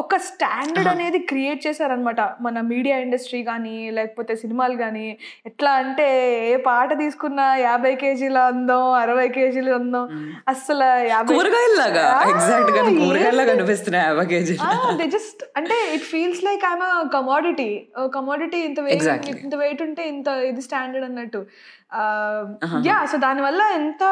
ఒక 0.00 0.16
standard 0.26 0.88
అనేది 0.92 1.18
create 1.30 1.60
చేశారనమాట 1.66 2.20
మన 2.44 2.60
media 2.70 2.96
industry 3.04 3.40
కానీ 3.48 3.74
లేకపోతే 3.96 4.32
సినిమాలు 4.42 4.76
కానీ 4.82 5.04
ఎట్లా 5.48 5.70
అంటే 5.82 6.06
ఏ 6.52 6.54
పాట 6.68 6.88
తీసుకున్నా 7.02 7.46
యాభై 7.56 7.92
కేజీల 8.02 8.38
అందం 8.52 8.84
అరవై 9.00 9.26
కేజీల 9.36 9.74
అందం. 9.80 10.06
అసలు 10.52 10.88
యాభై 11.10 11.34
జస్ట్ 15.16 15.44
అంటే 15.60 15.78
it 15.96 16.06
feels 16.12 16.42
like 16.48 16.64
I'm 16.72 16.86
commodity 17.16 17.70
commodity 18.16 18.60
ఇంత 18.70 18.80
వెయిట్. 18.88 19.28
ఇంత 19.44 19.54
వెయిట్ 19.64 19.82
ఉంటే 19.88 20.04
ఇంత 20.14 20.28
ఇది 20.50 20.64
స్టాండర్డ్ 20.68 21.08
అన్నట్టు. 21.10 21.42
యా 22.90 22.98
సో 23.12 23.16
దానివల్ల 23.26 23.62
ఎంత 23.80 24.04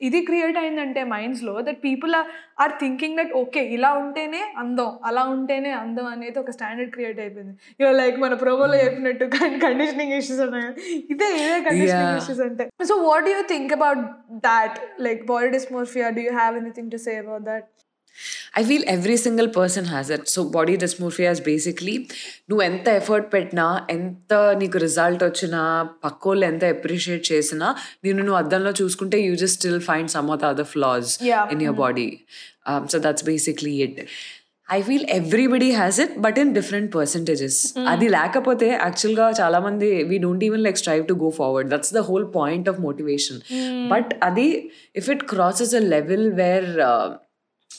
ఇది 0.00 0.20
క్రియేట్ 0.22 0.58
అయిందంటే 0.58 1.04
మైండ్స్లో 1.04 1.54
that 1.60 1.80
people 1.84 2.14
are 2.62 2.72
thinking 2.80 3.16
that 3.16 3.32
okay 3.32 3.62
ఇలా 3.76 3.90
ఉంటేనే 3.94 4.42
అందం 4.56 4.90
అలా 5.04 5.22
ఉంటేనే 5.24 5.72
అందం 5.72 6.06
అనేది 6.06 6.38
ఒక 6.38 6.50
స్టాండర్డ్ 6.50 6.92
క్రియేట్ 6.92 7.20
అయిపోయింది. 7.20 7.54
ఇక 7.80 7.90
లైక్ 8.00 8.18
మన 8.20 8.34
ప్రోమోలో 8.34 8.76
చెప్పినట్టు 8.84 9.24
కండిషనింగ్ 9.66 10.14
ఇష్యూస్ 10.18 10.40
ఉన్నాయి. 10.40 10.68
ఇదే 11.14 11.28
ఇదే 11.36 11.58
కండిషనింగ్. 11.68 12.18
ఇష్యూస్ 12.22 12.40
అంటే. 12.40 12.66
So 12.90 12.96
what 13.08 13.28
you 13.28 13.40
think 13.54 13.72
about 13.72 14.02
that 14.48 14.78
like 15.00 15.22
body 15.26 15.48
dysmorphia 15.48 16.08
do 16.10 16.20
you 16.20 16.32
have 16.32 16.56
anything 16.56 16.90
to 16.90 17.00
say 17.06 17.14
about 17.16 17.46
that 17.52 17.66
I 18.59 18.63
feel 18.63 18.85
every 18.89 19.17
single 19.23 19.49
person 19.55 19.87
has 19.87 20.09
it 20.11 20.25
so 20.29 20.43
body 20.55 20.75
డిస్మోర్ఫియా 20.83 21.31
is 21.31 21.43
basically 21.45 21.95
నువ్వు 22.49 22.63
ఎంత 22.63 22.87
effort 22.99 23.29
పెట్టినా 23.33 23.67
ఎంత 23.89 24.33
నీకు 24.61 24.79
result 24.85 25.23
వచ్చినా 25.23 25.61
పక్కోళ్ళు 26.05 26.45
ఎంత 26.45 26.65
appreciate 26.75 27.25
చేసినా 27.31 27.69
నేను 28.05 28.19
నువ్వు 28.21 28.39
అద్దంలో 28.39 28.73
చూసుకుంటే 28.81 29.19
you 29.21 29.35
just 29.35 29.59
still 29.61 29.81
find 29.87 30.11
some 30.17 30.29
of 30.31 30.45
other 30.49 30.71
floss 30.73 31.09
Yeah. 31.29 31.45
In 31.53 31.63
your 31.63 31.79
body 31.79 32.09
so 32.91 32.97
that's 33.03 33.25
basically 33.27 33.73
it 33.83 33.99
I 34.69 34.77
feel 34.81 35.05
everybody 35.11 35.69
has 35.71 35.97
it 36.03 36.11
but 36.25 36.37
in 36.41 36.51
different 36.55 36.89
percentages 36.95 37.57
అది 37.87 38.07
లేకపోతే 38.15 38.67
యాక్చువల్గా 38.75 39.27
చాలా 39.39 39.59
మంది 39.59 39.87
we 40.09 40.17
don't 40.25 40.43
even 40.47 40.63
like 40.63 40.77
strive 40.77 41.03
to 41.07 41.15
go 41.23 41.29
forward 41.39 41.69
that's 41.73 41.93
the 41.93 42.03
whole 42.09 42.27
point 42.35 42.69
of 42.69 42.79
motivation 42.81 43.39
but 43.91 44.11
అది 44.27 44.47
if 45.01 45.09
it 45.09 45.23
crosses 45.31 45.73
a 45.75 45.83
level 45.95 46.27
where 46.33 46.69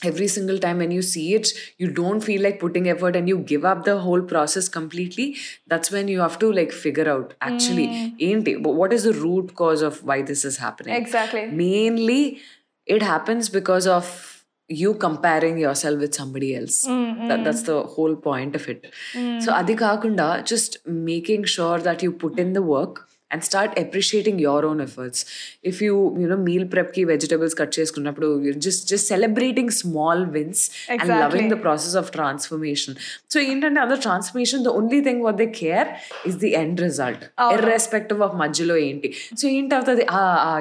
every 0.04 0.28
single 0.28 0.60
time 0.60 0.78
when 0.80 0.92
you 0.92 1.02
see 1.02 1.34
it 1.34 1.50
you 1.78 1.90
don't 1.90 2.22
feel 2.22 2.42
like 2.42 2.60
putting 2.60 2.90
effort 2.90 3.16
and 3.16 3.28
you 3.28 3.38
give 3.40 3.66
up 3.66 3.84
the 3.86 4.00
whole 4.00 4.22
process 4.22 4.68
completely. 4.68 5.36
That's 5.68 5.92
when 5.92 6.08
you 6.08 6.20
have 6.20 6.38
to 6.40 6.52
like 6.52 6.72
figure 6.72 7.10
out 7.10 7.34
actually 7.42 7.88
hmm. 7.88 8.16
ain't 8.20 8.48
it, 8.48 8.62
what 8.62 8.94
is 8.94 9.04
the 9.04 9.14
root 9.14 9.56
cause 9.56 9.82
of 9.82 10.04
why 10.04 10.22
this 10.22 10.46
is 10.46 10.58
happening? 10.58 10.96
Exactly. 10.96 11.46
mainly 11.48 12.40
it 12.86 13.02
happens 13.02 13.50
because 13.50 13.88
of 13.88 14.36
you 14.68 14.96
comparing 14.96 15.58
yourself 15.60 16.00
with 16.00 16.16
somebody 16.16 16.56
else. 16.56 16.86
Hmm, 16.86 17.12
hmm. 17.12 17.28
That, 17.28 17.44
that's 17.44 17.64
the 17.64 17.84
whole 17.84 18.16
point 18.16 18.56
of 18.56 18.68
it. 18.68 18.92
So 19.14 19.52
adi 19.54 19.76
kakunda 19.76 20.44
just 20.44 20.78
making 20.88 21.44
sure 21.44 21.80
that 21.80 22.02
you 22.02 22.12
put 22.12 22.40
in 22.40 22.54
the 22.54 22.64
work 22.64 23.08
and 23.32 23.44
start 23.44 23.74
appreciating 23.80 24.42
your 24.42 24.66
own 24.66 24.82
efforts 24.82 25.24
if 25.66 25.80
you 25.84 25.94
you know 26.24 26.38
meal 26.50 26.68
ప్రెప్కి 26.76 27.04
vegetables 27.06 27.58
cut 27.62 27.74
చేసుకున్నప్పుడు 27.80 28.30
just 28.68 28.84
just 28.94 29.08
celebrating 29.08 29.74
small 29.82 30.26
wins 30.38 30.64
and 30.92 31.14
loving 31.24 31.52
the 31.56 31.60
process 31.62 31.96
of 32.04 32.12
transformation 32.12 32.98
so 33.32 33.40
ఏంటంటే 33.50 33.82
అందరూ 33.82 34.00
transformation 34.08 34.64
the 34.70 34.74
only 34.80 35.02
thing 35.02 35.24
what 35.28 35.40
they 35.44 35.50
care 35.62 35.90
is 36.28 36.40
the 36.46 36.52
end 36.64 36.82
result 36.88 37.24
irrespective 37.54 38.22
of 38.22 38.36
మధ్యలో 38.36 38.78
ఏంటి. 38.88 39.10
So 39.40 39.46
ఏంటి 39.48 39.66
ఏంటవుతుంది 39.66 40.04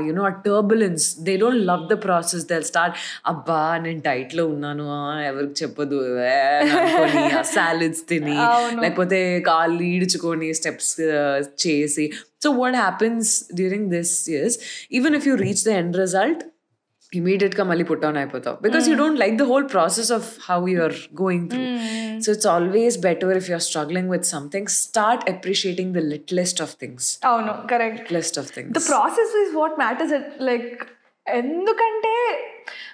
you know 0.06 0.22
ఆ 0.24 0.32
turbulence 0.46 1.06
they 1.26 1.32
don't 1.36 1.62
love 1.70 1.82
the 1.90 1.96
process 2.04 2.44
they 2.46 2.56
start 2.62 2.94
అబ్బా 3.26 3.58
నేను 3.78 4.00
డైట్లో 4.00 4.44
ఉన్నాను. 4.46 4.84
ఎవరికి 5.30 5.56
చెప్పదు. 5.62 5.98
సాలిడ్స్ 7.54 8.02
తిని 8.10 8.36
లేకపోతే 8.82 9.18
కాళ్ళు 9.48 9.82
ఈడ్చుకొని 9.92 10.48
స్టెప్స్ 10.54 10.92
చేసి 11.64 12.04
So, 12.44 12.50
what 12.50 12.74
happens 12.74 13.46
during 13.58 13.88
this 13.88 14.28
is 14.28 14.62
even 14.90 15.14
if 15.14 15.24
you 15.24 15.34
reach 15.34 15.64
the 15.64 15.72
end 15.72 15.96
result, 15.96 16.42
immediately 17.10 17.64
mali 17.64 17.84
put 17.84 18.02
down 18.02 18.16
because 18.60 18.84
mm. 18.84 18.88
you 18.88 18.94
hmm. 18.94 18.98
don't 18.98 19.18
like 19.18 19.38
the 19.38 19.46
whole 19.46 19.64
process 19.64 20.10
of 20.10 20.36
how 20.46 20.66
you're 20.66 20.92
going 21.14 21.48
through. 21.48 21.68
Mm. 21.68 22.22
So, 22.22 22.32
it's 22.32 22.44
always 22.44 22.98
better 22.98 23.32
if 23.32 23.48
you're 23.48 23.60
struggling 23.60 24.08
with 24.08 24.26
something, 24.26 24.68
start 24.68 25.26
appreciating 25.26 25.94
the 25.94 26.02
littlest 26.02 26.60
of 26.60 26.72
things. 26.72 27.18
Oh, 27.22 27.40
no, 27.40 27.64
correct. 27.66 28.00
Littlest 28.00 28.36
of 28.36 28.50
things. 28.50 28.74
The 28.74 28.86
process 28.92 29.32
is 29.44 29.54
what 29.54 29.78
matters. 29.78 30.12
Like, 30.38 30.86
ఎందుకంటే 31.26 32.12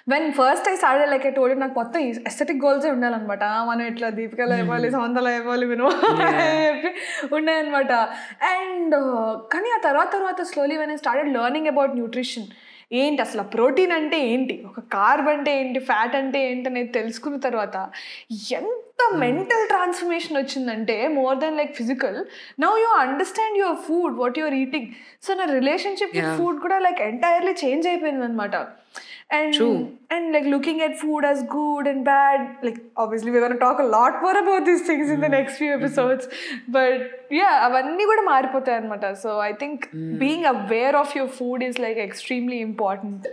when 0.09 0.27
first 0.33 0.69
I 0.69 0.75
start 0.75 1.11
like 1.11 1.25
I 1.27 1.31
told 1.31 1.59
నాకు 1.59 1.75
మొత్తం 1.79 1.99
aesthetic 2.29 2.63
గోల్సే 2.63 2.89
ఉండాలన్నమాట. 2.91 3.43
మనం 3.67 3.83
ఇట్లా 3.85 4.09
దీపికలో 4.09 4.55
ఇవ్వాలి 4.55 4.91
సమంతలో 4.91 5.31
ఇవ్వాలి 5.31 5.65
విను 5.65 5.87
చెప్పి 5.91 6.89
ఉన్నాయన్నమాట 7.35 7.91
అండ్ 8.53 8.95
కానీ 9.53 9.69
ఆ 9.77 9.79
తర్వాత 9.87 10.11
తర్వాత 10.11 10.41
slowly 10.41 10.77
when 10.77 10.91
I 10.91 10.95
started 10.95 11.33
learning 11.37 11.67
about 11.67 11.95
nutrition 11.95 12.47
ఏంటి 12.91 13.21
అసలు 13.21 13.43
ప్రోటీన్ 13.53 13.91
అంటే 13.91 14.17
ఏంటి? 14.31 14.55
ఒక 14.69 14.79
కార్బ్ 14.95 15.29
అంటే 15.29 15.51
ఏంటి? 15.59 15.79
ఫ్యాట్ 15.89 16.15
అంటే 16.15 16.39
ఏంటి 16.49 16.67
అనేది 16.69 16.91
తెలుసుకున్న 16.91 17.37
తర్వాత 17.39 17.75
ఎంత 18.59 18.90
మెంటల్ 19.09 19.67
ట్రాన్స్ఫర్మేషన్ 19.67 20.37
వచ్చిందంటే 20.37 21.07
more 21.07 21.37
than 21.37 21.57
like 21.57 21.75
physical 21.75 22.25
now 22.59 22.77
you 22.77 22.87
understand 22.87 23.57
your 23.57 23.75
food 23.75 24.17
what 24.17 24.39
your 24.39 24.53
eating 24.53 24.87
so 25.21 25.33
నా 25.33 25.43
రిలేషన్షిప్ 25.43 26.15
విత్. 26.15 26.37
ఫుడ్ 26.37 26.59
కూడా 26.59 26.79
లైక్ 26.79 27.01
ఎంటైర్లీ 27.01 27.55
చేంజ్ 27.65 27.87
అయిపోయింది 27.87 28.25
అనమాట 28.25 28.55
and. 29.35 29.55
And 30.11 30.33
like 30.33 30.47
looking 30.47 30.79
at 30.79 30.97
food 30.97 31.25
as 31.25 31.43
good 31.57 31.87
and 31.87 32.03
bad 32.03 32.65
like 32.65 32.77
obviously 32.99 33.31
we 33.31 33.39
talk 33.57 33.81
lot 33.81 34.23
more 34.23 34.37
about 34.37 34.63
these 34.63 34.87
things 34.87 35.11
in 35.11 35.21
the 35.21 35.25
next 35.25 35.57
few 35.57 35.73
episodes 35.73 36.27
but 36.69 37.33
yeah 37.33 37.45
అవన్నీ 37.45 38.05
కూడా 38.05 38.21
మారిపోతాయి 38.21 38.77
అనమాట 38.77 39.13
so 39.13 39.41
I 39.41 39.51
think 39.51 39.95
being 39.95 40.45
aware 40.45 40.95
of 40.95 41.17
your 41.17 41.31
food 41.31 41.63
is 41.63 41.79
like 41.79 41.99
extremely 41.99 42.57
important 42.57 43.27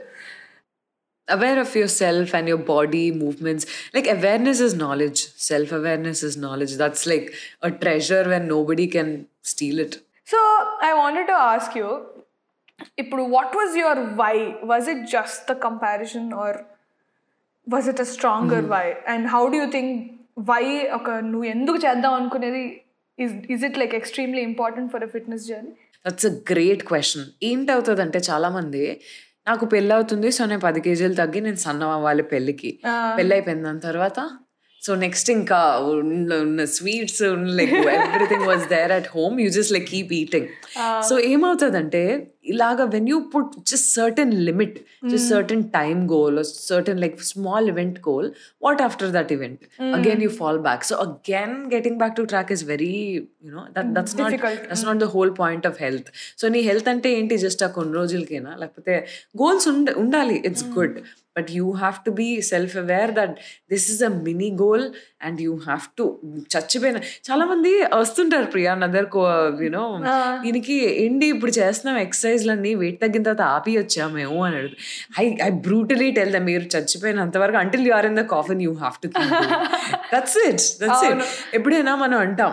aware 1.28 1.60
of 1.60 1.76
yourself 1.76 2.34
and 2.34 2.48
your 2.48 2.58
body 2.70 3.12
movements 3.14 3.66
like 3.94 4.08
awareness 4.08 4.60
is 4.60 4.74
knowledge 4.76 5.20
self 5.44 5.72
awareness 5.72 6.22
is 6.22 6.36
knowledge 6.38 6.74
that's 6.76 7.06
like 7.06 7.28
a 7.62 7.72
treasure 7.74 8.24
when 8.26 8.48
nobody 8.48 8.88
can 8.88 9.12
steal 9.44 9.80
it 9.80 9.96
so 10.28 10.40
I 10.88 10.90
wanted 11.00 11.28
to 11.30 11.38
ask 11.48 11.74
you 11.80 11.88
ఇప్పుడు 13.02 13.24
what 13.34 13.56
was 13.60 13.74
your 13.82 14.00
why 14.22 14.36
was 14.70 14.86
it 14.94 15.02
just 15.14 15.42
the 15.50 15.56
comparison 15.66 16.30
are 16.44 16.58
was 17.68 17.88
it 17.92 18.02
a 18.06 18.08
stronger 18.14 18.68
why 18.76 18.86
and 19.14 19.26
how 19.34 19.42
do 19.54 19.58
you 19.62 19.68
think 19.76 19.92
why 20.52 20.64
ఒక 20.98 21.10
నువ్వు 21.32 21.48
ఎందుకు 21.56 21.80
చేద్దాం 21.86 22.14
అనుకునేది 22.20 22.64
is 23.18 23.34
is 23.56 23.66
it 23.70 23.78
like 23.82 23.96
extremely 24.00 24.44
important 24.52 24.90
for 24.94 25.06
a 25.08 25.12
fitness 25.16 25.46
journey 25.52 25.74
that's 26.06 26.28
a 26.32 26.34
great 26.52 26.86
question 26.92 27.28
ఏంటి 27.50 27.72
అవుతుంది 27.76 28.04
అంటే 28.08 28.22
చాలా 28.30 28.52
మంది 28.58 28.86
నాకు 29.49 29.65
పెళ్ళి 29.67 29.95
అవుతుంది 29.95 30.31
సో 30.31 30.47
నేను 30.47 30.61
పది 30.61 30.81
కేజీలు 30.81 31.15
తగ్గి 31.15 31.41
నేను 31.41 31.57
సన్నం 31.57 31.91
అవ్వాలి 31.91 32.23
పెళ్ళికి. 32.23 32.71
పెళ్ళి 33.19 33.35
అయిపోయిన 33.35 33.63
దాని 33.63 33.81
తర్వాత 33.81 34.19
సో 34.82 34.94
నెక్స్ట్ 34.96 35.30
ఇంకా 35.30 35.58
ఉన్న 35.90 36.38
ఉన్న 36.46 36.62
sweets 36.74 37.22
like 37.60 37.74
everything 37.98 38.46
was 38.48 38.64
there 38.68 38.92
at 38.92 39.08
home 39.16 39.36
you 39.42 39.50
just 39.50 39.72
like 39.72 39.88
keep 39.90 40.12
eating 40.14 40.48
so 41.10 41.14
ఏమవుతుందంటే 41.30 42.02
ఇలాగా 42.46 42.84
when 42.86 43.08
you 43.10 43.18
put 43.34 43.54
just 43.72 43.88
certain 44.00 44.34
limit 44.48 44.76
just 45.12 45.30
certain 45.30 45.64
time 45.78 46.02
goal 46.10 46.40
certain 46.70 47.00
like 47.00 47.16
small 47.30 47.68
event 47.70 47.98
goal 48.10 48.28
what 48.62 48.82
after 48.82 49.12
that 49.12 49.32
event 49.32 49.62
again 49.94 50.24
you 50.24 50.32
fall 50.40 50.60
back 50.60 50.84
so 50.84 50.98
again 51.06 51.56
getting 51.74 51.98
back 51.98 52.16
to 52.16 52.26
track 52.34 52.52
is 52.52 52.66
very 52.66 52.94
you know 53.48 53.64
that 53.78 53.92
that's 53.98 54.18
not 54.20 54.32
Difficult. 54.34 54.60
That's 54.68 54.86
not 54.86 54.98
the 54.98 55.10
whole 55.16 55.34
point 55.40 55.68
of 55.72 55.80
health 55.82 56.10
so 56.38 56.48
నీ 56.48 56.62
health 56.62 56.90
అంటే 56.90 57.12
ఏంటి 57.20 57.38
just 57.38 57.64
ఆ 57.64 57.72
కొన్ని 57.78 57.94
రోజులకేనా 57.94 58.54
లేకపోతే 58.64 58.96
goals 59.36 59.68
ఉండ 59.74 59.90
ఉండాలి 60.04 60.38
it's 60.50 60.68
good 60.78 60.98
But 61.39 61.51
you 61.59 61.67
have 61.83 61.99
to 62.07 62.13
be 62.21 62.29
self 62.53 62.77
aware 62.85 63.13
that 63.21 63.35
this 63.75 63.89
is 63.95 64.03
a 64.09 64.13
mini 64.29 64.51
goal 64.65 64.87
and 65.27 65.39
you 65.47 65.53
have 65.67 65.85
to 65.99 66.05
చచ్చిపోయిన. 66.55 66.99
చాలా 67.29 67.45
మంది 67.51 67.71
వస్తుంటారు 68.03 68.49
ప్రియా 68.55 68.73
నదర్ 68.83 69.09
యూనో 69.65 69.85
దీనికి 70.45 70.77
ఏంటి 71.05 71.27
ఇప్పుడు 71.35 71.53
చేస్తున్నాం 71.59 71.97
ఎక్సర్సైజ్లన్నీ 72.07 72.73
వెయిట్ 72.83 72.99
తగ్గిన 73.03 73.23
తర్వాత 73.29 73.45
ఆపి 73.57 73.73
వచ్చా 73.81 74.05
మేము 74.17 74.39
అని 74.47 74.57
అడుగు. 74.61 74.77
I 75.21 75.25
I 75.47 75.51
brutally 75.67 76.09
tell 76.19 76.33
the 76.37 76.41
మీరు 76.49 76.65
చచ్చిపోయినంత 76.75 77.37
వరకు 77.43 77.59
until 77.63 77.85
you 77.89 77.95
are 77.99 78.07
in 78.11 78.19
the 78.21 78.25
coffin 78.35 78.63
you 78.67 78.73
have 78.83 78.97
to 79.03 79.09
that's 80.15 80.39
it 80.47 80.63
that's 80.83 81.05
it 81.09 81.23
ఎప్పుడైనా 81.59 81.95
మనం 82.05 82.19
అంటాం 82.27 82.53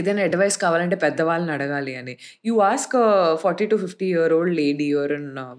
ఏదైనా 0.00 0.22
అడ్వైస్ 0.28 0.58
కావాలంటే 0.64 0.96
పెద్దవాళ్ళని 1.06 1.52
అడగాలి 1.56 1.94
అని. 2.00 2.14
You 2.48 2.54
ask 2.70 2.96
forty 3.44 3.66
to 3.72 3.78
fifty 3.84 4.08
year 4.12 4.34
old 4.38 4.54
lady 4.62 4.88
your 4.94 5.14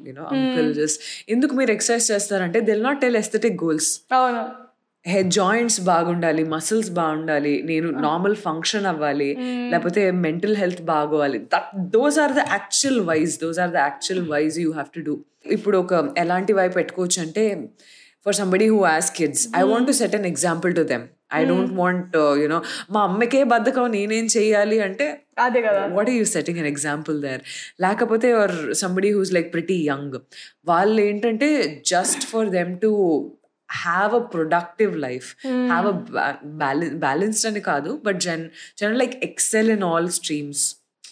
you know 0.09 0.25
uncle 0.35 0.71
just 0.79 0.99
ఎందుకు 1.35 1.53
మీరు 1.59 1.71
ఎక్సర్సైజ్ 1.77 2.26
చేస్తారంటే 2.27 2.59
they'll 2.69 2.83
not 2.83 3.01
tell 3.01 3.17
aesthetic 3.23 3.57
goals 3.63 3.89
అవును. 4.17 4.41
హెడ్ 5.05 5.29
జాయింట్స్ 5.31 5.77
బాగుండాలి 5.89 6.43
మసిల్స్ 6.53 6.89
బాగుండాలి 6.97 7.53
నేను 7.69 7.87
నార్మల్ 8.05 8.35
ఫంక్షన్ 8.45 8.85
అవ్వాలి 8.91 9.29
లేకపోతే 9.71 10.01
mental 10.25 10.55
health 10.61 10.81
బాగోవాలి. 10.89 11.39
That 11.53 11.69
those 11.95 12.17
are 12.23 12.33
the 12.39 12.43
actual 12.55 12.99
whys 13.09 13.35
those 13.43 13.59
are 13.65 13.71
the 13.71 13.79
actual 13.87 14.23
whys 14.33 14.57
you 14.63 14.71
have 14.71 14.89
to 14.97 15.03
do 15.09 15.15
ఇప్పుడు 15.57 15.77
ఒక 15.83 15.93
ఎలాంటి 16.23 16.53
వై 16.59 16.67
పెట్టుకోవచ్చు 16.77 17.21
అంటే 17.25 17.45
for 18.25 18.37
somebody 18.41 18.67
who 18.73 18.79
has 18.87 19.11
kids 19.19 19.45
I 19.61 19.63
want 19.71 19.87
to 19.91 19.95
set 20.01 20.17
an 20.19 20.27
example 20.33 20.73
to 20.75 20.83
them 20.93 21.05
I 21.34 21.42
don't 21.44 21.72
want 21.72 22.16
you know 22.42 22.58
మా 22.90 23.02
అమ్మకే 23.02 23.42
బద్ధకం 23.52 23.86
నేనేం 23.90 24.26
చేయాలి 24.36 24.78
అంటే 24.80 25.06
అదే 25.38 25.60
కదా 25.62 25.82
what 25.92 26.08
are 26.08 26.16
you 26.16 26.26
setting 26.32 26.58
an 26.58 26.70
example 26.72 27.18
there 27.22 27.42
లేకపోతే 27.80 28.30
or 28.32 28.56
somebody 28.72 29.12
who's 29.12 29.32
like 29.32 29.48
pretty 29.52 29.78
young 29.88 30.16
వాళ్ళు 30.66 30.98
ఏంటంటే 31.02 31.48
just 31.86 32.24
for 32.24 32.50
them 32.50 32.74
to 32.80 32.90
have 33.68 34.14
a 34.14 34.22
productive 34.34 34.92
life 34.98 35.28
have 35.70 35.86
a 35.88 35.96
balanced 37.00 37.46
అని 37.46 37.62
కాదు 37.62 37.92
but 38.04 38.20
Jan 38.20 38.44
general 38.78 38.98
like 38.98 39.16
excel 39.24 39.70
in 39.70 39.84
all 39.84 40.10
streams 40.10 40.64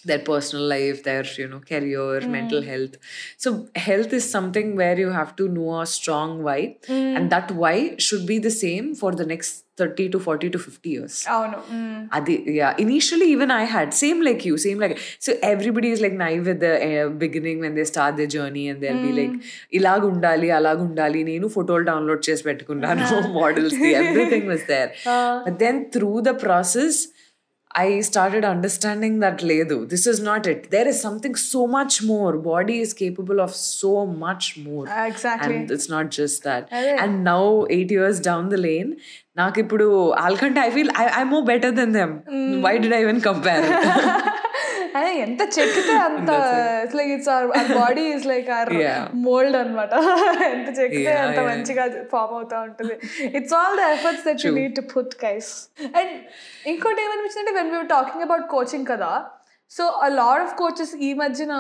their 0.05 0.19
personal 0.19 0.65
life 0.65 1.03
their 1.03 1.25
you 1.41 1.47
know 1.47 1.59
career 1.59 2.21
mm. 2.21 2.29
mental 2.29 2.62
hmm. 2.62 2.69
health 2.69 2.95
so 3.38 3.67
health 3.75 4.13
is 4.13 4.29
something 4.29 4.75
where 4.75 4.97
you 5.00 5.09
have 5.09 5.35
to 5.35 5.47
know 5.57 5.81
a 5.81 5.85
strong 5.85 6.41
why 6.43 6.59
mm. 6.88 7.15
and 7.17 7.31
that 7.31 7.51
why 7.51 7.75
should 7.97 8.25
be 8.25 8.38
the 8.47 8.51
same 8.51 8.93
for 8.95 9.12
the 9.21 9.25
next 9.25 9.63
30 9.77 10.09
to 10.09 10.19
40 10.19 10.50
to 10.51 10.59
50 10.59 10.89
years 10.89 11.25
oh 11.29 11.47
no 11.51 11.57
mm. 11.75 12.07
Adi, 12.12 12.43
yeah 12.47 12.75
initially 12.77 13.29
even 13.31 13.51
i 13.51 13.63
had 13.63 13.93
same 13.93 14.21
like 14.21 14.45
you 14.45 14.57
same 14.57 14.79
like 14.79 15.00
so 15.19 15.33
everybody 15.41 15.89
is 15.89 16.01
like 16.01 16.13
naive 16.13 16.47
at 16.47 16.59
the 16.59 16.74
uh, 16.88 17.09
beginning 17.09 17.59
when 17.59 17.75
they 17.75 17.83
start 17.83 18.15
their 18.15 18.27
journey 18.27 18.69
and 18.69 18.81
they'll 18.81 19.01
be 19.01 19.12
like 19.21 19.31
hmm. 19.31 19.79
ilagundali 19.79 20.51
alagundali 20.59 21.24
nenu 21.31 21.50
photo 21.57 21.81
download 21.91 22.21
chesi 22.29 22.45
peట్టుkunnanu 22.50 23.19
models 23.41 23.75
everything 24.03 24.47
was 24.53 24.63
there 24.74 24.89
uh. 25.15 25.35
but 25.47 25.57
then 25.65 25.77
through 25.95 26.17
the 26.29 26.35
process 26.45 26.95
I 27.75 28.00
started 28.00 28.45
understanding 28.45 29.21
that 29.21 29.38
ledu. 29.38 29.88
This 29.88 30.04
is 30.12 30.19
not 30.21 30.47
it. 30.52 30.71
There 30.71 30.88
is 30.88 31.00
something 31.00 31.35
so 31.37 31.61
much 31.66 32.02
more. 32.02 32.33
Body 32.37 32.80
is 32.80 32.92
capable 32.92 33.40
of 33.40 33.54
so 33.54 33.92
much 34.25 34.59
more. 34.59 34.87
Exactly. 35.07 35.57
And 35.57 35.71
it's 35.71 35.88
not 35.88 36.11
just 36.11 36.42
that. 36.49 36.64
అదే. 36.78 36.90
And 37.04 37.23
now, 37.33 37.66
eight 37.76 37.92
years 37.99 38.19
down 38.28 38.49
the 38.54 38.61
lane, 38.66 38.90
నాకు 39.40 39.59
ఇప్పుడు 39.64 39.87
వాళ్ళకంటే 40.23 40.61
I 40.66 40.71
feel 40.76 40.92
I 41.02 41.07
I 41.21 41.23
మో 41.35 41.40
better 41.52 41.75
then 41.80 41.95
them 41.99 42.14
why 42.66 42.75
did 42.83 42.97
I 42.99 43.00
even 43.07 43.23
compare 43.28 43.66
అదే 44.99 45.11
ఎంత 45.25 45.42
చెక్కితే 45.57 45.95
అంత 46.07 46.30
it's 46.83 46.97
like 47.00 47.12
it's 47.16 47.30
our 47.35 47.50
body 47.80 48.04
is 48.14 48.26
like 48.33 48.50
our 48.57 48.73
Yeah. 48.80 49.00
Mould 49.26 49.57
అనమాట 49.61 49.92
ఎంత 50.52 50.69
చెక్కితే 50.78 51.02
Yeah, 51.09 51.25
అంత 51.25 51.38
yeah. 51.38 51.49
మంచిగా 51.50 51.85
ఫామ్ 52.12 52.33
అవుతా 52.38 52.61
ఉంటుంది 52.69 52.97
it's 53.38 53.54
all 53.61 53.76
the 53.80 53.90
efforts 53.97 54.25
that 54.28 54.45
you 54.47 54.52
need 54.61 54.76
to 54.80 54.85
put 54.95 55.16
guys 55.25 55.50
and 56.00 56.14
ఇంకోటి 56.73 57.02
ఏమనిపించిందంటే 57.07 57.54
when 57.59 57.71
we 57.75 57.83
talking 57.92 58.25
about 58.28 58.47
coaching 58.54 58.88
కదా 58.92 59.12
so 59.73 59.85
a 60.04 60.09
lot 60.14 60.42
of 60.45 60.54
coaches 60.61 60.92
ఈ 61.09 61.11
మధ్యన 61.21 61.54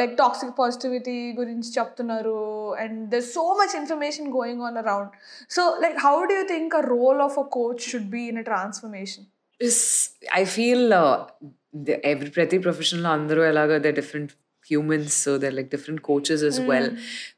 లైక్ 0.00 0.12
టాక్సిక్ 0.20 0.52
పాజిటివిటీ 0.58 1.16
గురించి 1.38 1.70
చెప్తున్నారు 1.78 2.36
and 2.82 3.00
there 3.14 3.24
so 3.32 3.44
much 3.60 3.74
information 3.80 4.28
going 4.36 4.62
on 4.68 4.78
around 4.82 5.10
so 5.56 5.62
like 5.84 5.98
how 6.06 6.14
do 6.24 6.36
you 6.40 6.46
think 6.52 6.74
a 6.74 6.84
role 6.94 7.22
of 7.26 7.38
a 7.38 7.46
coach 7.56 7.82
should 7.90 8.10
be 8.14 8.22
in 8.32 8.38
a 8.38 8.46
transformation 8.52 9.26
is 9.60 9.76
I 10.32 10.44
feel 10.46 10.82
uh, 10.94 11.14
the, 11.61 11.61
every 12.04 12.30
ప్రతి 12.30 12.58
ప్రొఫెషన్లో 12.58 13.10
అందరూ 13.10 13.40
ఎలాగో 13.44 13.78
they 13.78 13.92
different 13.92 14.32
humans 14.66 15.16
so 15.24 15.32
they 15.38 15.50
like 15.50 15.68
different 15.70 16.00
coaches 16.02 16.42
as 16.44 16.56
well 16.70 16.88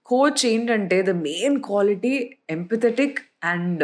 coach 0.05 0.41
ఏంటంటే 0.47 0.97
the 1.03 1.13
main 1.27 1.57
quality 1.63 2.15
empathetic 2.51 3.19
and 3.45 3.83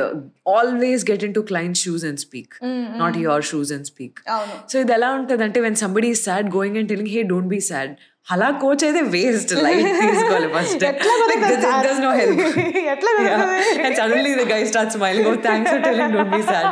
always 0.55 1.03
get 1.11 1.25
in 1.25 1.35
to 1.35 1.43
client 1.51 1.79
shoes 1.79 2.05
and 2.05 2.21
speak 2.21 2.55
not 2.97 3.17
your 3.17 3.45
shoes 3.51 3.73
and 3.73 3.87
speak 3.87 4.19
అవును 4.31 4.57
so 4.73 4.77
ఇది 4.81 4.93
ఎలా 4.93 5.11
ఉంటుంది 5.13 5.45
అంటే 5.45 5.61
వెన్ 5.61 5.79
సంబడి 5.85 6.11
ఈ 6.11 6.19
sad 6.27 6.49
going 6.57 6.79
and 6.79 6.89
telling 6.89 7.13
hey 7.15 7.23
don't 7.33 7.51
be 7.55 7.61
sad 7.61 7.93
అలా 8.35 8.47
coach 8.63 8.83
అయితే 8.87 9.01
waste 9.15 9.53
light 9.65 9.89
తీసుకోవాలి 10.03 10.47
first 10.55 10.83
ఎట్లా 10.89 11.13
కుదురుతుంది 11.19 11.59
sad? 11.65 11.85
నో 12.05 12.11
హెల్ప్ 12.21 12.41
ఎట్లా 12.95 13.11
Yeah. 13.19 13.37
కుదురుతుంది? 13.43 13.83
And 13.85 13.93
suddenly 14.01 14.33
the 14.41 14.47
guy 14.53 14.63
starts 14.71 14.95
smiling. 14.99 15.27
Oh, 15.31 15.37
thanks 15.49 15.69
for 15.73 15.79
telling. 15.87 16.11
Don't 16.17 16.33
be 16.37 16.43
sad. 16.49 16.67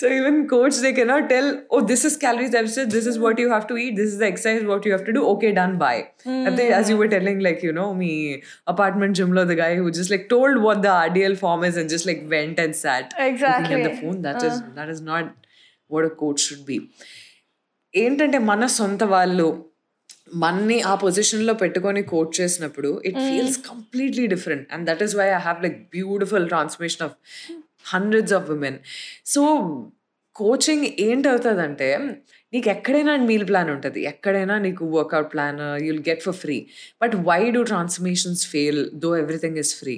so 0.00 0.04
even 0.18 0.36
coach, 0.52 0.76
they 0.84 0.92
cannot 0.98 1.28
tell. 1.28 1.48
Oh, 1.70 1.80
this 1.92 2.04
is 2.08 2.16
calories 2.16 2.50
deficit. 2.50 2.90
This 2.90 3.06
is 3.06 3.18
what 3.18 3.38
you 3.38 3.50
have 3.50 3.66
to 3.72 3.76
eat. 3.76 3.96
This 3.96 4.10
is 4.12 4.18
the 4.18 4.26
exercise. 4.26 4.64
What 4.64 4.84
you 4.84 4.92
have 4.92 5.04
to 5.10 5.12
do. 5.12 5.24
Okay, 5.34 5.52
done. 5.52 5.76
Bye. 5.84 6.00
And 6.26 6.56
they, 6.60 6.72
as 6.80 6.88
you 6.88 6.96
were 7.02 7.08
telling, 7.08 7.40
like 7.40 7.62
you 7.62 7.72
know, 7.72 7.88
me 8.02 8.42
apartment 8.66 9.16
gym 9.20 9.32
lo 9.38 9.44
the 9.44 9.58
guy 9.64 9.74
who 9.80 9.90
just 10.00 10.10
like 10.16 10.28
told 10.28 10.62
what 10.68 10.82
the 10.82 10.92
RDL 11.08 11.36
form 11.44 11.64
is 11.64 11.76
and 11.76 11.88
just 11.88 12.06
like 12.06 12.22
went 12.36 12.58
and 12.58 12.74
sat 12.74 13.06
looking 13.12 13.34
Exactly. 13.34 13.74
at 13.74 13.90
the 13.90 13.96
phone. 14.02 14.22
That 14.22 14.42
is 14.50 14.62
that 14.80 14.88
is 14.88 15.00
not 15.00 15.34
ఏంటంటే 17.97 18.37
మన 18.51 18.65
సొంత 18.65 19.03
వాళ్ళు 19.03 19.47
మన్ని 20.35 20.77
ఆ 20.81 20.93
పొజిషన్లో 20.95 21.53
పెట్టుకొని 21.53 22.01
coach 22.03 22.33
చేసినప్పుడు 22.41 22.89
it 23.05 23.19
feels 23.27 23.59
completely 23.69 24.25
different 24.27 24.65
and 24.73 24.85
that 24.89 25.03
is 25.03 25.15
why 25.15 25.27
I 25.27 25.39
have 25.47 25.59
like 25.63 25.77
beautiful 25.91 26.47
transformation 26.47 27.03
of 27.07 27.15
hundreds 27.93 28.33
of 28.33 28.45
women 28.49 28.79
so 29.25 29.41
coaching 30.35 30.85
ఏంటవుతుందంటే 30.99 31.87
నీకు 32.53 32.67
ఎక్కడైనా 32.69 33.13
మీల్ 33.29 33.45
ప్లాన్ 33.47 33.69
ఉంటుంది. 33.69 33.99
ఎక్కడైనా 34.03 34.55
నీకు 34.57 34.83
workout 34.97 35.29
plan 35.33 35.59
you'll 35.85 36.03
get 36.09 36.21
for 36.23 36.35
free 36.35 36.57
but 37.01 37.15
why 37.29 37.41
do 37.51 37.61
transformations 37.63 38.43
fail 38.47 38.79
though 39.03 39.09
everything 39.17 39.57
is 39.63 39.73
free. 39.79 39.95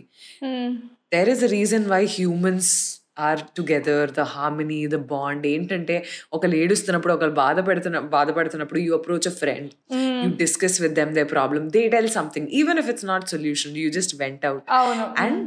There 1.13 1.29
is 1.29 1.43
a 1.43 1.51
reason 1.57 1.85
why 1.85 2.01
humans 2.17 2.71
are 3.18 3.40
together 3.56 4.10
the 4.10 4.24
harmony 4.30 4.78
the 4.86 4.98
bond 5.10 5.44
ఏంటంటే 5.46 5.96
ఒకళ్ళు 6.32 6.56
ఏడుస్తున్నప్పుడు 6.56 7.14
ఒకళ్ళు 7.14 7.36
బాధ 7.36 7.58
పెడుతున్న 7.68 7.98
బాధపడుతున్నప్పుడు 8.14 8.80
you 8.80 8.94
approach 8.94 9.28
a 9.28 9.34
friend 9.34 9.68
you 10.24 10.30
discuss 10.36 10.78
with 10.82 10.94
them 10.94 11.12
they 11.14 11.24
problem 11.34 11.68
they 11.70 11.82
tell 11.88 12.10
something 12.10 12.48
even 12.54 12.80
if 12.84 12.90
it's 12.94 13.06
not 13.06 13.28
solution 13.28 13.76
you 13.76 13.90
just 13.90 14.14
vent 14.20 14.46
out 14.46 14.64
అవును 14.80 15.06
and 15.24 15.38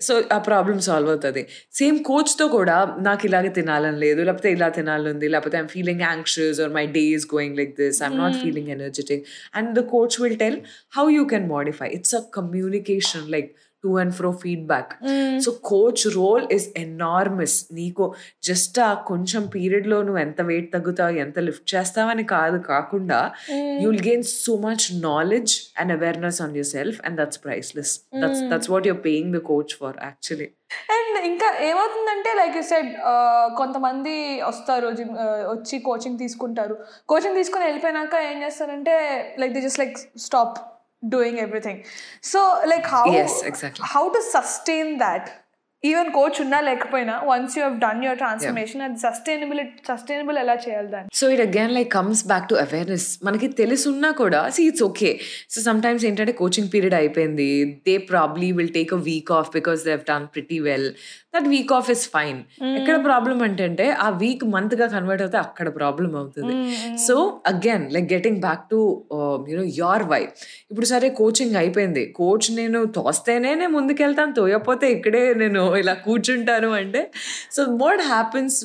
so 0.00 0.14
ఆ 0.32 0.38
problem 0.38 0.80
solve 0.80 1.08
అవుతుంది 1.10 1.42
సేమ్ 1.72 1.96
కోచ్తో 2.04 2.44
కూడా 2.48 2.74
నాకు 2.98 3.22
ఇలాగే 3.26 3.50
తినాలని 3.50 3.98
లేదు 3.98 4.20
లేకపోతే 4.22 4.50
ఇలా 4.52 4.68
తినాలని 4.76 5.10
ఉంది 5.10 5.28
లేకపోతే 5.28 5.56
I'm 5.58 5.70
feeling 5.72 6.02
anxious 6.02 6.58
or 6.60 6.72
my 6.72 6.84
day 6.96 7.02
is 7.14 7.26
going 7.34 7.56
like 7.56 7.72
this 7.80 7.98
I'm 8.02 8.16
not 8.16 8.36
feeling 8.36 8.70
energetic 8.76 9.24
and 9.54 9.70
the 9.78 9.82
coach 9.94 10.16
will 10.22 10.38
tell 10.38 10.58
how 10.96 11.06
you 11.10 11.24
can 11.24 11.48
modify 11.48 11.88
it's 11.98 12.14
a 12.14 12.22
communication 12.38 13.26
like 13.30 13.50
to 13.83 13.97
and 13.97 14.13
fro 14.13 14.31
feedback 14.43 14.91
so 15.45 15.51
coach 15.63 16.03
role 16.15 16.45
is 16.51 16.67
enormous 16.77 17.57
నీకు 17.71 18.05
just 18.43 18.79
ఆ 18.79 18.93
కొంచెం 19.03 19.43
పీరియడ్లో 19.47 20.01
నువ్వు 20.01 20.21
ఎంత 20.21 20.41
wait 20.41 20.73
తగ్గుతావు 20.73 21.17
ఎంత 21.17 21.39
lift 21.39 21.75
చేస్తావని 21.75 22.23
కాదు 22.23 22.57
కాకుండా 22.67 23.19
you 23.81 23.87
will 23.91 24.01
gain 24.01 24.23
so 24.35 24.55
much 24.57 24.87
knowledge 25.03 25.53
and 25.79 25.91
awareness 25.91 26.41
on 26.41 26.55
your 26.55 26.67
self 26.67 26.99
and 27.05 27.17
that's 27.21 27.41
priceless 27.43 27.93
that's 28.23 28.43
that's 28.53 28.71
what 28.71 28.87
your 28.87 29.01
paying 29.05 29.33
the 29.33 29.41
coach 29.43 29.73
for 29.79 29.97
actually 30.03 30.49
and 30.89 31.17
ఇంకా 31.25 31.47
ఏమవుతుందంటే 31.61 32.33
లైక్ 32.33 32.55
యూ 32.55 32.63
సెడ్ 32.63 32.91
కొంతమంది 33.57 34.13
వస్తారు 34.41 34.91
జిమ్ 34.91 35.11
వచ్చి 35.51 35.79
కోచింగ్ 35.79 36.19
తీసుకుంటారు. 36.19 36.75
కోచింగ్ 37.09 37.35
తీసుకొని 37.35 37.65
వెళ్ళిపోయినాక 37.65 38.15
ఏం 38.31 38.43
చేస్తారంటే 38.43 38.95
like 39.39 39.53
the 39.53 39.61
just 39.61 39.79
like 39.79 39.97
stop 40.17 40.57
doing 41.07 41.39
everything. 41.39 41.85
So 42.21 42.61
like 42.65 42.85
how 42.85 43.05
yes 43.11 43.41
exactly. 43.43 43.85
how 43.87 44.11
to 44.11 44.21
sustain 44.21 44.97
that? 44.99 45.42
Even 45.87 46.09
coach 46.17 46.37
ఉన్నా 46.43 46.59
లేకపోయినా 46.67 47.13
once 47.29 47.55
you 47.57 47.61
have 47.63 47.75
done 47.85 48.03
your 48.05 48.19
transformation 48.21 48.83
అది 48.85 48.99
సస్టైనబుల్ 49.05 49.61
సస్టైనబుల్ 49.89 50.37
ఎలా 50.43 50.55
చేయాలి 50.65 50.89
దాన్ని? 50.93 51.09
So 51.19 51.25
it 51.33 51.41
again 51.47 51.73
like 51.77 51.89
comes 51.97 52.21
back 52.31 52.47
to 52.51 52.57
awareness 52.65 53.07
మనకి 53.27 53.47
తెలుసున్నా 53.61 54.11
కూడా 54.21 54.41
see 54.57 54.63
it's 54.69 54.83
okay 54.89 55.11
so 55.55 55.61
sometimes 55.85 56.05
ఏంటంటే 56.09 56.35
కోచింగ్ 56.41 56.69
పీరియడ్ 56.75 56.95
అయిపోయింది. 57.01 57.49
They 57.87 57.95
probably 58.11 58.49
will 58.59 58.71
take 58.79 58.93
a 58.99 59.01
week 59.09 59.33
off 59.39 59.51
because 59.57 59.83
they 59.87 59.93
have 59.95 60.07
done 60.11 60.27
pretty 60.37 60.59
well 60.69 60.87
that 61.35 61.49
week 61.55 61.73
off 61.79 61.89
is 61.95 62.05
fine 62.15 62.39
ఎక్కడ 62.79 62.95
problem 63.09 63.37
అంటే 63.49 63.87
ఆ 64.05 64.07
week 64.23 64.43
మంత్గా 64.55 64.87
convert 64.95 65.23
అవుతే 65.27 65.39
అక్కడ 65.45 65.67
ప్రాబ్లం 65.79 66.11
అవుతుంది. 66.21 66.55
So 67.07 67.15
again 67.53 67.85
like 67.97 68.09
getting 68.15 68.41
back 68.47 68.65
to 68.73 68.79
you know 69.53 69.67
your 69.81 70.07
why 70.13 70.23
ఇప్పుడు 70.71 70.89
సరే 70.93 71.09
coaching 71.21 71.55
అయిపోయింది. 71.63 72.05
కోచ్ 72.21 72.49
నేను 72.61 72.79
తోస్తేనే 72.97 73.51
నేను 73.61 73.73
ముందుకెళ్తాను 73.77 74.33
తోయకపోతే 74.41 74.85
ఇక్కడే 74.97 75.23
నేను 75.43 75.61
ఇలా 75.72 75.94
కూర్చుంటాను 75.94 76.70
అంటే 76.70 77.10
so 77.52 77.64
what 77.64 78.00
happens 78.00 78.64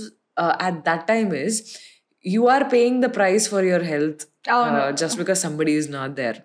at 0.62 0.80
that 0.80 1.08
time 1.08 1.34
is 1.34 1.78
you 2.26 2.44
are 2.48 2.66
paying 2.70 3.02
the 3.02 3.10
price 3.10 3.46
for 3.48 3.62
your 3.66 3.84
health 3.84 4.22
just 5.03 5.19
because 5.19 5.39
somebody 5.39 5.75
is 5.81 5.89
not 5.97 6.11
there. 6.21 6.37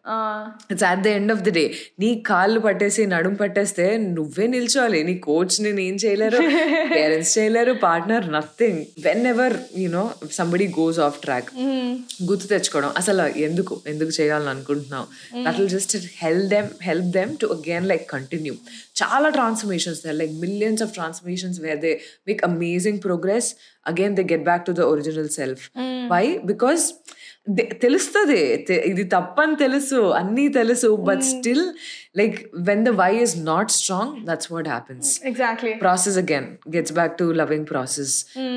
It's 0.72 0.84
at 0.84 1.02
the 1.04 1.08
end 1.08 1.32
of 1.32 1.42
the 1.42 1.50
day 1.50 1.64
నీ 2.00 2.24
కాళ్ళు 2.28 2.60
పట్టేసి 2.60 3.06
నడుము 3.06 3.36
పట్టేస్తే 3.36 3.98
నువ్వే 3.98 4.48
నిల్చోవాలి. 4.48 5.04
నీ 5.04 5.16
కోచ్ 5.18 5.62
నేను 5.62 5.80
ఏం 5.80 5.96
చేయలేరు? 5.96 6.38
పేరెంట్స్ 6.98 7.38
చేయలేరు. 7.38 7.74
Partner 7.84 8.32
nothing 8.34 8.82
whenever 9.28 9.54
you know 9.78 10.04
somebody 10.32 10.68
goes 10.80 11.00
off 11.00 11.22
track 11.22 11.50
గుర్తు 12.24 12.48
తెచ్చుకోవడం. 12.48 12.94
అసలు 12.98 13.24
ఎందుకు? 13.48 13.82
ఎందుకు 13.88 14.22
చేయాలని 14.22 14.50
అనుకుంటున్నావు? 14.50 15.08
That 15.44 15.60
will 15.60 15.70
just 15.70 15.96
help 16.18 16.48
them 16.48 16.70
help 16.82 17.06
them 17.06 17.38
to 17.38 17.46
again 17.46 17.88
like 17.88 18.12
continue 18.12 18.56
చాలా 19.04 19.30
transformations 19.30 20.02
like 20.06 20.32
millions 20.32 20.84
of 20.84 20.94
transformations 20.94 21.60
where 21.60 21.80
they 21.80 21.94
make 22.28 22.44
amazing 22.44 23.00
progress 23.00 23.50
again 23.88 24.16
they 24.16 24.24
get 24.24 24.44
back 24.44 24.66
to 24.66 24.72
the 24.72 24.80
original 24.80 25.30
self 25.30 25.64
why 26.12 26.24
because 26.46 26.94
తెలుస్తుంది. 27.84 28.38
ఇది 28.92 29.04
తప్పని 29.04 29.56
తెలుసు 29.56 30.00
అన్నీ 30.20 30.48
తెలుసు 30.60 30.90
but 31.10 31.24
still 31.32 31.66
like 32.20 32.38
when 32.70 32.84
the 32.86 32.92
why 33.02 33.12
is 33.26 33.36
not 33.52 33.72
strong 33.72 34.14
that's 34.30 34.52
what 34.54 34.68
happens 34.68 35.10
exactly 35.32 35.74
process 35.74 36.18
again 36.18 36.48
gets 36.76 36.94
back 36.94 37.16
to 37.18 37.28
loving 37.42 37.66
process 37.66 38.14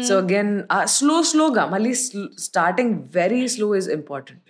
so 0.09 0.14
again 0.25 0.53
slow 0.96 1.22
స్లోగా 1.33 1.64
మళ్ళీ 1.66 1.94
starting 2.49 2.94
very 3.14 3.42
slow 3.49 3.70
is 3.81 3.88
important 3.99 4.42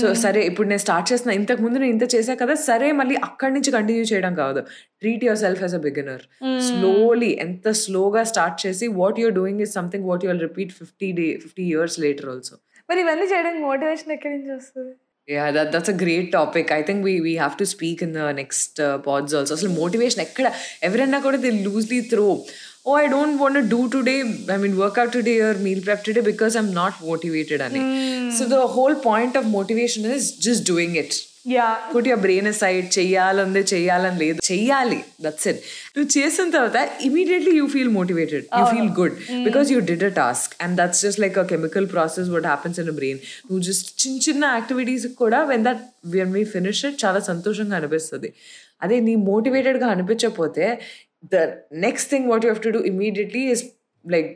so 0.00 0.14
సరే 0.14 0.40
ఇప్పుడు 0.40 0.68
నేను 0.68 0.82
స్టార్ట్ 0.84 1.12
చేసిన 1.12 1.30
ఇంతకు 1.30 1.60
ముందు 1.62 1.78
నేను 1.78 1.92
ఇంత 1.92 2.06
చేసా 2.14 2.34
కదా 2.34 2.54
సరే 2.68 2.86
మళ్ళీ 2.92 3.16
అక్కడి 3.26 3.52
నుంచి 3.54 3.70
కంటిన్యూ 3.70 4.02
చేయడం 4.02 4.34
కాదు. 4.34 4.60
Treat 5.00 5.24
yourself 5.38 5.60
as 5.62 5.74
a 5.74 5.82
beginner 5.88 6.22
slowly 6.68 7.30
ఎంత 7.46 7.68
స్లోగా 7.82 8.24
స్టార్ట్ 8.24 8.66
చేసి 8.66 8.88
what 9.00 9.18
you're 9.20 9.34
doing 9.40 9.60
is 9.60 9.72
something 9.72 10.06
what 10.10 10.24
you're 10.24 10.40
repeat 10.40 10.72
fifty 10.72 11.12
day 11.12 11.26
fifty 11.42 11.62
years 11.62 12.00
later 12.00 12.28
also 12.28 12.56
మరి 12.89 12.99
ఇవన్నీ 13.03 13.27
చేయడానికి 13.33 13.63
మోటివేషన్ 13.69 14.13
ఎక్కడి 14.17 14.33
నుంచి 14.37 14.53
వస్తుంది 14.59 14.93
Yeah, 15.27 15.51
that, 15.51 15.71
that's 15.71 15.89
a 15.89 15.95
great 15.95 16.31
topic. 16.31 16.71
I 16.71 16.83
think 16.83 17.03
we 17.03 17.13
we 17.19 17.33
have 17.35 17.55
to 17.57 17.65
speak 17.65 18.01
in 18.01 18.13
the 18.13 18.27
next 18.33 18.79
uh, 18.79 18.85
pods 19.07 19.31
also. 19.37 19.53
అసలు 19.55 19.71
motivation 19.79 20.21
ఎక్కడ 20.25 20.47
ఎవరైనా 20.87 21.17
కూడా 21.25 21.37
they 21.45 21.49
loosely 21.65 21.99
throw 22.11 22.27
oh 22.87 22.93
I 23.01 23.07
don't 23.13 23.35
want 23.41 23.59
do 23.73 23.79
today 23.95 24.13
I 24.53 24.57
mean 24.63 24.77
work out 24.83 25.11
today 25.15 25.33
or 25.47 25.59
meal 25.65 25.81
prep 25.87 26.03
today 26.07 26.21
because 26.29 26.53
I'm 26.59 26.71
not 26.79 26.97
motivated 27.09 27.63
అని 27.67 27.81
so 28.37 28.45
the 28.53 28.59
whole 28.77 28.95
point 29.09 29.35
of 29.41 29.49
motivation 29.57 30.07
is 30.15 30.29
just 30.47 30.65
doing 30.71 30.97
it 31.03 31.17
yeah. 31.46 31.66
Put 31.92 32.08
your 32.08 32.20
brain 32.24 32.48
side 32.60 32.86
చెయ్యాలంది 32.96 33.62
చెయ్యాలని 33.72 34.18
లేదు. 34.22 34.38
చెయ్యాలి 34.50 34.98
that's 35.22 35.46
it 35.50 35.60
నువ్వు 35.94 36.10
చేసిన 36.18 36.46
తర్వాత 36.50 36.76
immediately 37.04 37.54
you 37.56 37.66
feel 37.66 37.92
motivated 37.98 38.44
you 38.58 38.64
feel 38.72 38.90
good 39.00 39.16
because 39.44 39.70
you 39.72 39.80
did 39.90 40.04
a 40.04 40.12
task 40.20 40.54
and 40.64 40.76
that's 40.80 41.02
just 41.06 41.20
like 41.20 41.38
a 41.38 41.44
chemical 41.44 41.88
process 41.94 42.30
what 42.30 42.46
happens 42.46 42.80
in 42.80 42.90
brain 43.00 43.20
నువ్వు 43.46 43.62
just 43.68 44.02
చిన్న 44.02 44.18
చిన్న 44.28 44.44
activities 44.54 45.06
కూడా 45.22 45.40
when 45.44 45.64
that 45.64 45.82
when 46.16 46.32
we 46.32 46.44
finish 46.54 46.84
it 46.84 47.04
చాలా 47.04 47.20
సంతోషంగా 47.30 47.76
అనిపిస్తుంది. 47.76 48.30
అదే 48.82 49.00
నీ 49.00 49.14
మోటివేటెడ్గా 49.30 49.86
అనిపించకపోతే 49.86 50.64
the 51.32 51.36
next 51.86 52.10
thing 52.10 52.28
what 52.30 52.44
you 52.44 52.50
have 52.50 52.64
to 52.64 52.72
do 52.78 52.82
immediately 52.84 53.42
is 53.50 53.64
like 54.04 54.30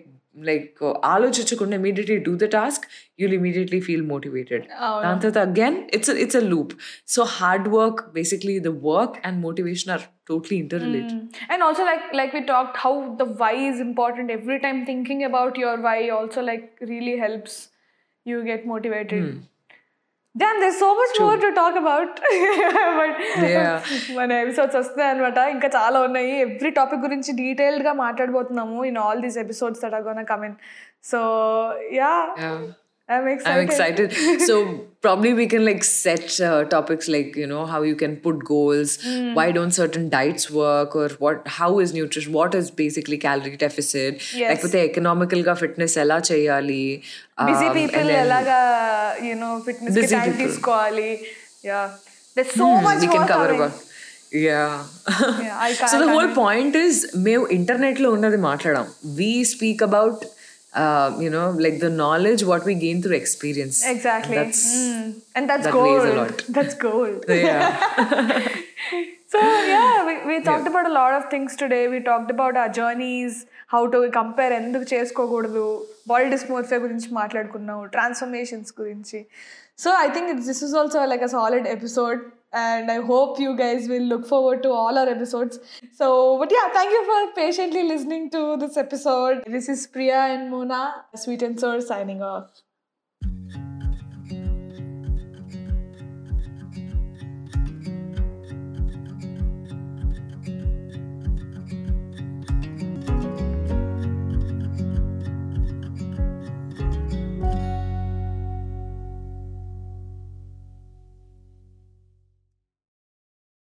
like 0.49 0.77
uh, 0.81 0.93
ఆలోచించకుండా 1.13 1.75
immediately 1.79 2.17
do 2.27 2.34
the 2.43 2.47
task 2.57 2.81
you'll 3.19 3.36
immediately 3.39 3.79
feel 3.88 4.01
motivated 4.13 4.62
అవును. 4.88 5.01
దాని 5.05 5.21
తర్వాత 5.23 5.41
again 5.49 5.75
it's 5.97 6.10
a, 6.13 6.15
it's 6.23 6.38
a 6.41 6.43
loop 6.51 6.69
so 7.15 7.23
hard 7.38 7.65
work 7.77 7.97
basically 8.19 8.55
the 8.67 8.75
work 8.91 9.13
and 9.25 9.43
motivation 9.47 9.89
are 9.95 10.03
totally 10.31 10.57
interrelated 10.63 11.17
and 11.51 11.62
also 11.67 11.84
like 11.91 12.05
like 12.19 12.34
we 12.38 12.41
talked 12.53 12.77
how 12.86 12.93
the 13.21 13.27
why 13.41 13.53
is 13.71 13.79
important 13.89 14.29
every 14.38 14.60
time 14.65 14.79
thinking 14.91 15.21
about 15.31 15.55
your 15.63 15.75
why 15.88 15.97
also 16.19 16.41
like 16.51 16.65
really 16.93 17.17
helps 17.25 17.55
you 18.31 18.39
get 18.51 18.65
motivated 18.73 19.23
Damn, 19.25 19.47
Damn 20.37 20.61
there 20.61 20.75
so 20.75 20.94
much 20.94 21.22
more 21.22 21.40
to 21.40 21.46
talk 21.51 21.77
about 21.77 22.16
but 22.99 23.20
మన 24.16 24.33
episodes 24.33 24.77
వస్తున్నాయి 24.77 25.11
అనమాట 25.11 25.38
ఇంకా 25.51 25.68
చాలా 25.77 26.01
ఉన్నాయి. 26.01 26.40
Every 26.40 26.70
topic 26.70 27.01
గురించి 27.01 27.33
డీటెయిల్డ్గా 27.33 27.92
మాట్లాడబోతున్నాము 27.92 28.85
in 28.85 28.99
all 28.99 29.22
these 29.22 29.38
episodes 29.38 29.83
that 29.83 29.94
are 29.94 30.03
gonna 30.03 30.22
coming 30.22 30.57
so 31.05 31.20
yeah 31.92 32.12
yeah 33.10 33.15
I'm 33.15 33.25
I'm 33.51 33.62
excited 33.63 34.12
excited. 34.12 34.41
so 34.49 34.53
probably 35.05 35.31
we 35.39 35.45
can 35.53 35.63
like 35.69 35.81
set 35.88 36.25
uh, 36.49 36.60
topics 36.73 37.05
like 37.15 37.29
you 37.41 37.47
know 37.51 37.63
how 37.71 37.79
you 37.88 37.95
can 38.01 38.13
put 38.25 38.38
goals. 38.49 38.91
Why 39.38 39.45
don't 39.57 39.73
certain 39.79 40.05
diets 40.13 40.45
work, 40.60 40.91
or 41.01 41.07
what? 41.23 41.39
How 41.57 41.69
is 41.84 41.89
nutrition? 41.97 42.31
What 42.39 42.53
is 42.60 42.67
basically 42.84 43.17
calorie 43.25 43.57
deficit? 43.65 44.13
Yes. 44.41 44.49
Like 44.51 44.63
with 44.65 44.73
the 44.77 44.84
economical 44.91 45.41
ka 45.49 45.55
fitness 45.63 45.95
ela 46.03 46.19
cheyali. 46.29 46.84
Busy 47.49 47.67
um, 47.69 47.75
people 47.79 47.99
and 48.01 48.10
then- 48.12 48.21
ఎలాగా 48.23 48.60
you know 49.27 49.49
fitness 49.67 49.93
కి 49.95 50.01
Busy 50.01 50.13
time 50.15 50.25
people. 50.29 50.41
తీసుకోవాలి 50.43 51.10
yeah 51.71 51.81
that 52.38 52.51
so 52.62 52.67
much 52.88 53.01
we 53.05 53.10
can 53.15 53.25
cover 53.34 53.49
about. 53.57 53.75
Yeah. 54.49 54.73
Yeah, 55.45 55.55
I 55.67 55.71
ca- 55.79 55.89
so 55.93 55.97
the 56.03 56.10
I 56.10 56.13
whole 56.15 56.27
can't- 56.27 56.38
point 56.43 56.75
is 56.86 56.95
మేము 57.27 57.43
internet 57.57 57.99
లో 58.05 58.12
ఉన్నది 58.17 58.39
మాట్లాడాం 58.49 58.88
we 59.19 59.31
speak 59.53 59.81
about 59.89 60.19
uh, 60.73 61.07
you 61.19 61.29
know 61.29 61.47
like 61.65 61.77
the 61.79 61.91
knowledge 62.01 62.43
what 62.43 62.63
we 62.65 62.75
gain 62.86 62.99
through 63.03 63.17
experience 63.17 63.77
Exactly. 63.95 64.36
that's 64.39 64.62
Mm. 64.73 65.07
And 65.36 65.45
that's 65.49 65.65
that 65.65 65.73
gold. 65.73 65.89
weighs 65.93 66.12
a 66.12 66.17
lot. 66.21 66.38
That's 66.49 66.75
gold. 66.88 67.17
yeah 67.47 67.65
so 69.34 69.39
yeah, 69.73 70.05
we, 70.07 70.13
we 70.29 70.36
talked 70.43 70.67
about 70.67 70.86
a 70.86 70.93
lot 70.93 71.13
of 71.17 71.29
things 71.34 71.55
today. 71.55 71.88
We 71.88 71.99
talked 72.01 72.29
about 72.29 72.57
our 72.57 72.71
journeys, 72.77 73.34
how 73.73 73.81
to 73.93 73.99
compare 74.17 74.51
ఎందుకు 74.57 74.86
చేసుకోకూడదు 74.93 75.63
body 76.12 76.27
డిస్మోర్ఫియా 76.34 76.79
గురించి 76.86 77.10
మాట్లాడుకున్నాం 77.19 77.79
transformations 77.95 78.71
గురించి 78.81 79.19
so 79.84 79.89
I 80.03 80.07
think 80.15 80.29
this 80.49 80.63
is 80.67 80.75
also 80.81 81.05
like 81.13 81.23
a 81.29 81.31
solid 81.38 81.67
episode 81.75 82.21
and 82.52 82.90
I 82.90 83.00
hope 83.00 83.38
you 83.38 83.56
guys 83.56 83.88
will 83.88 84.02
look 84.02 84.26
forward 84.26 84.62
to 84.62 84.70
all 84.70 84.98
our 84.98 85.09
episodes. 85.09 85.59
So, 85.94 86.38
but 86.38 86.50
yeah, 86.52 86.72
thank 86.72 86.90
you 86.90 87.04
for 87.04 87.32
patiently 87.35 87.82
listening 87.82 88.30
to 88.30 88.56
this 88.56 88.76
episode. 88.76 89.42
This 89.46 89.68
is 89.68 89.87
Priya 89.87 90.20
and 90.35 90.50
Mona, 90.50 91.04
Sweet 91.14 91.42
and 91.42 91.59
Sour, 91.59 91.80
signing 91.80 92.22
off. 92.22 92.50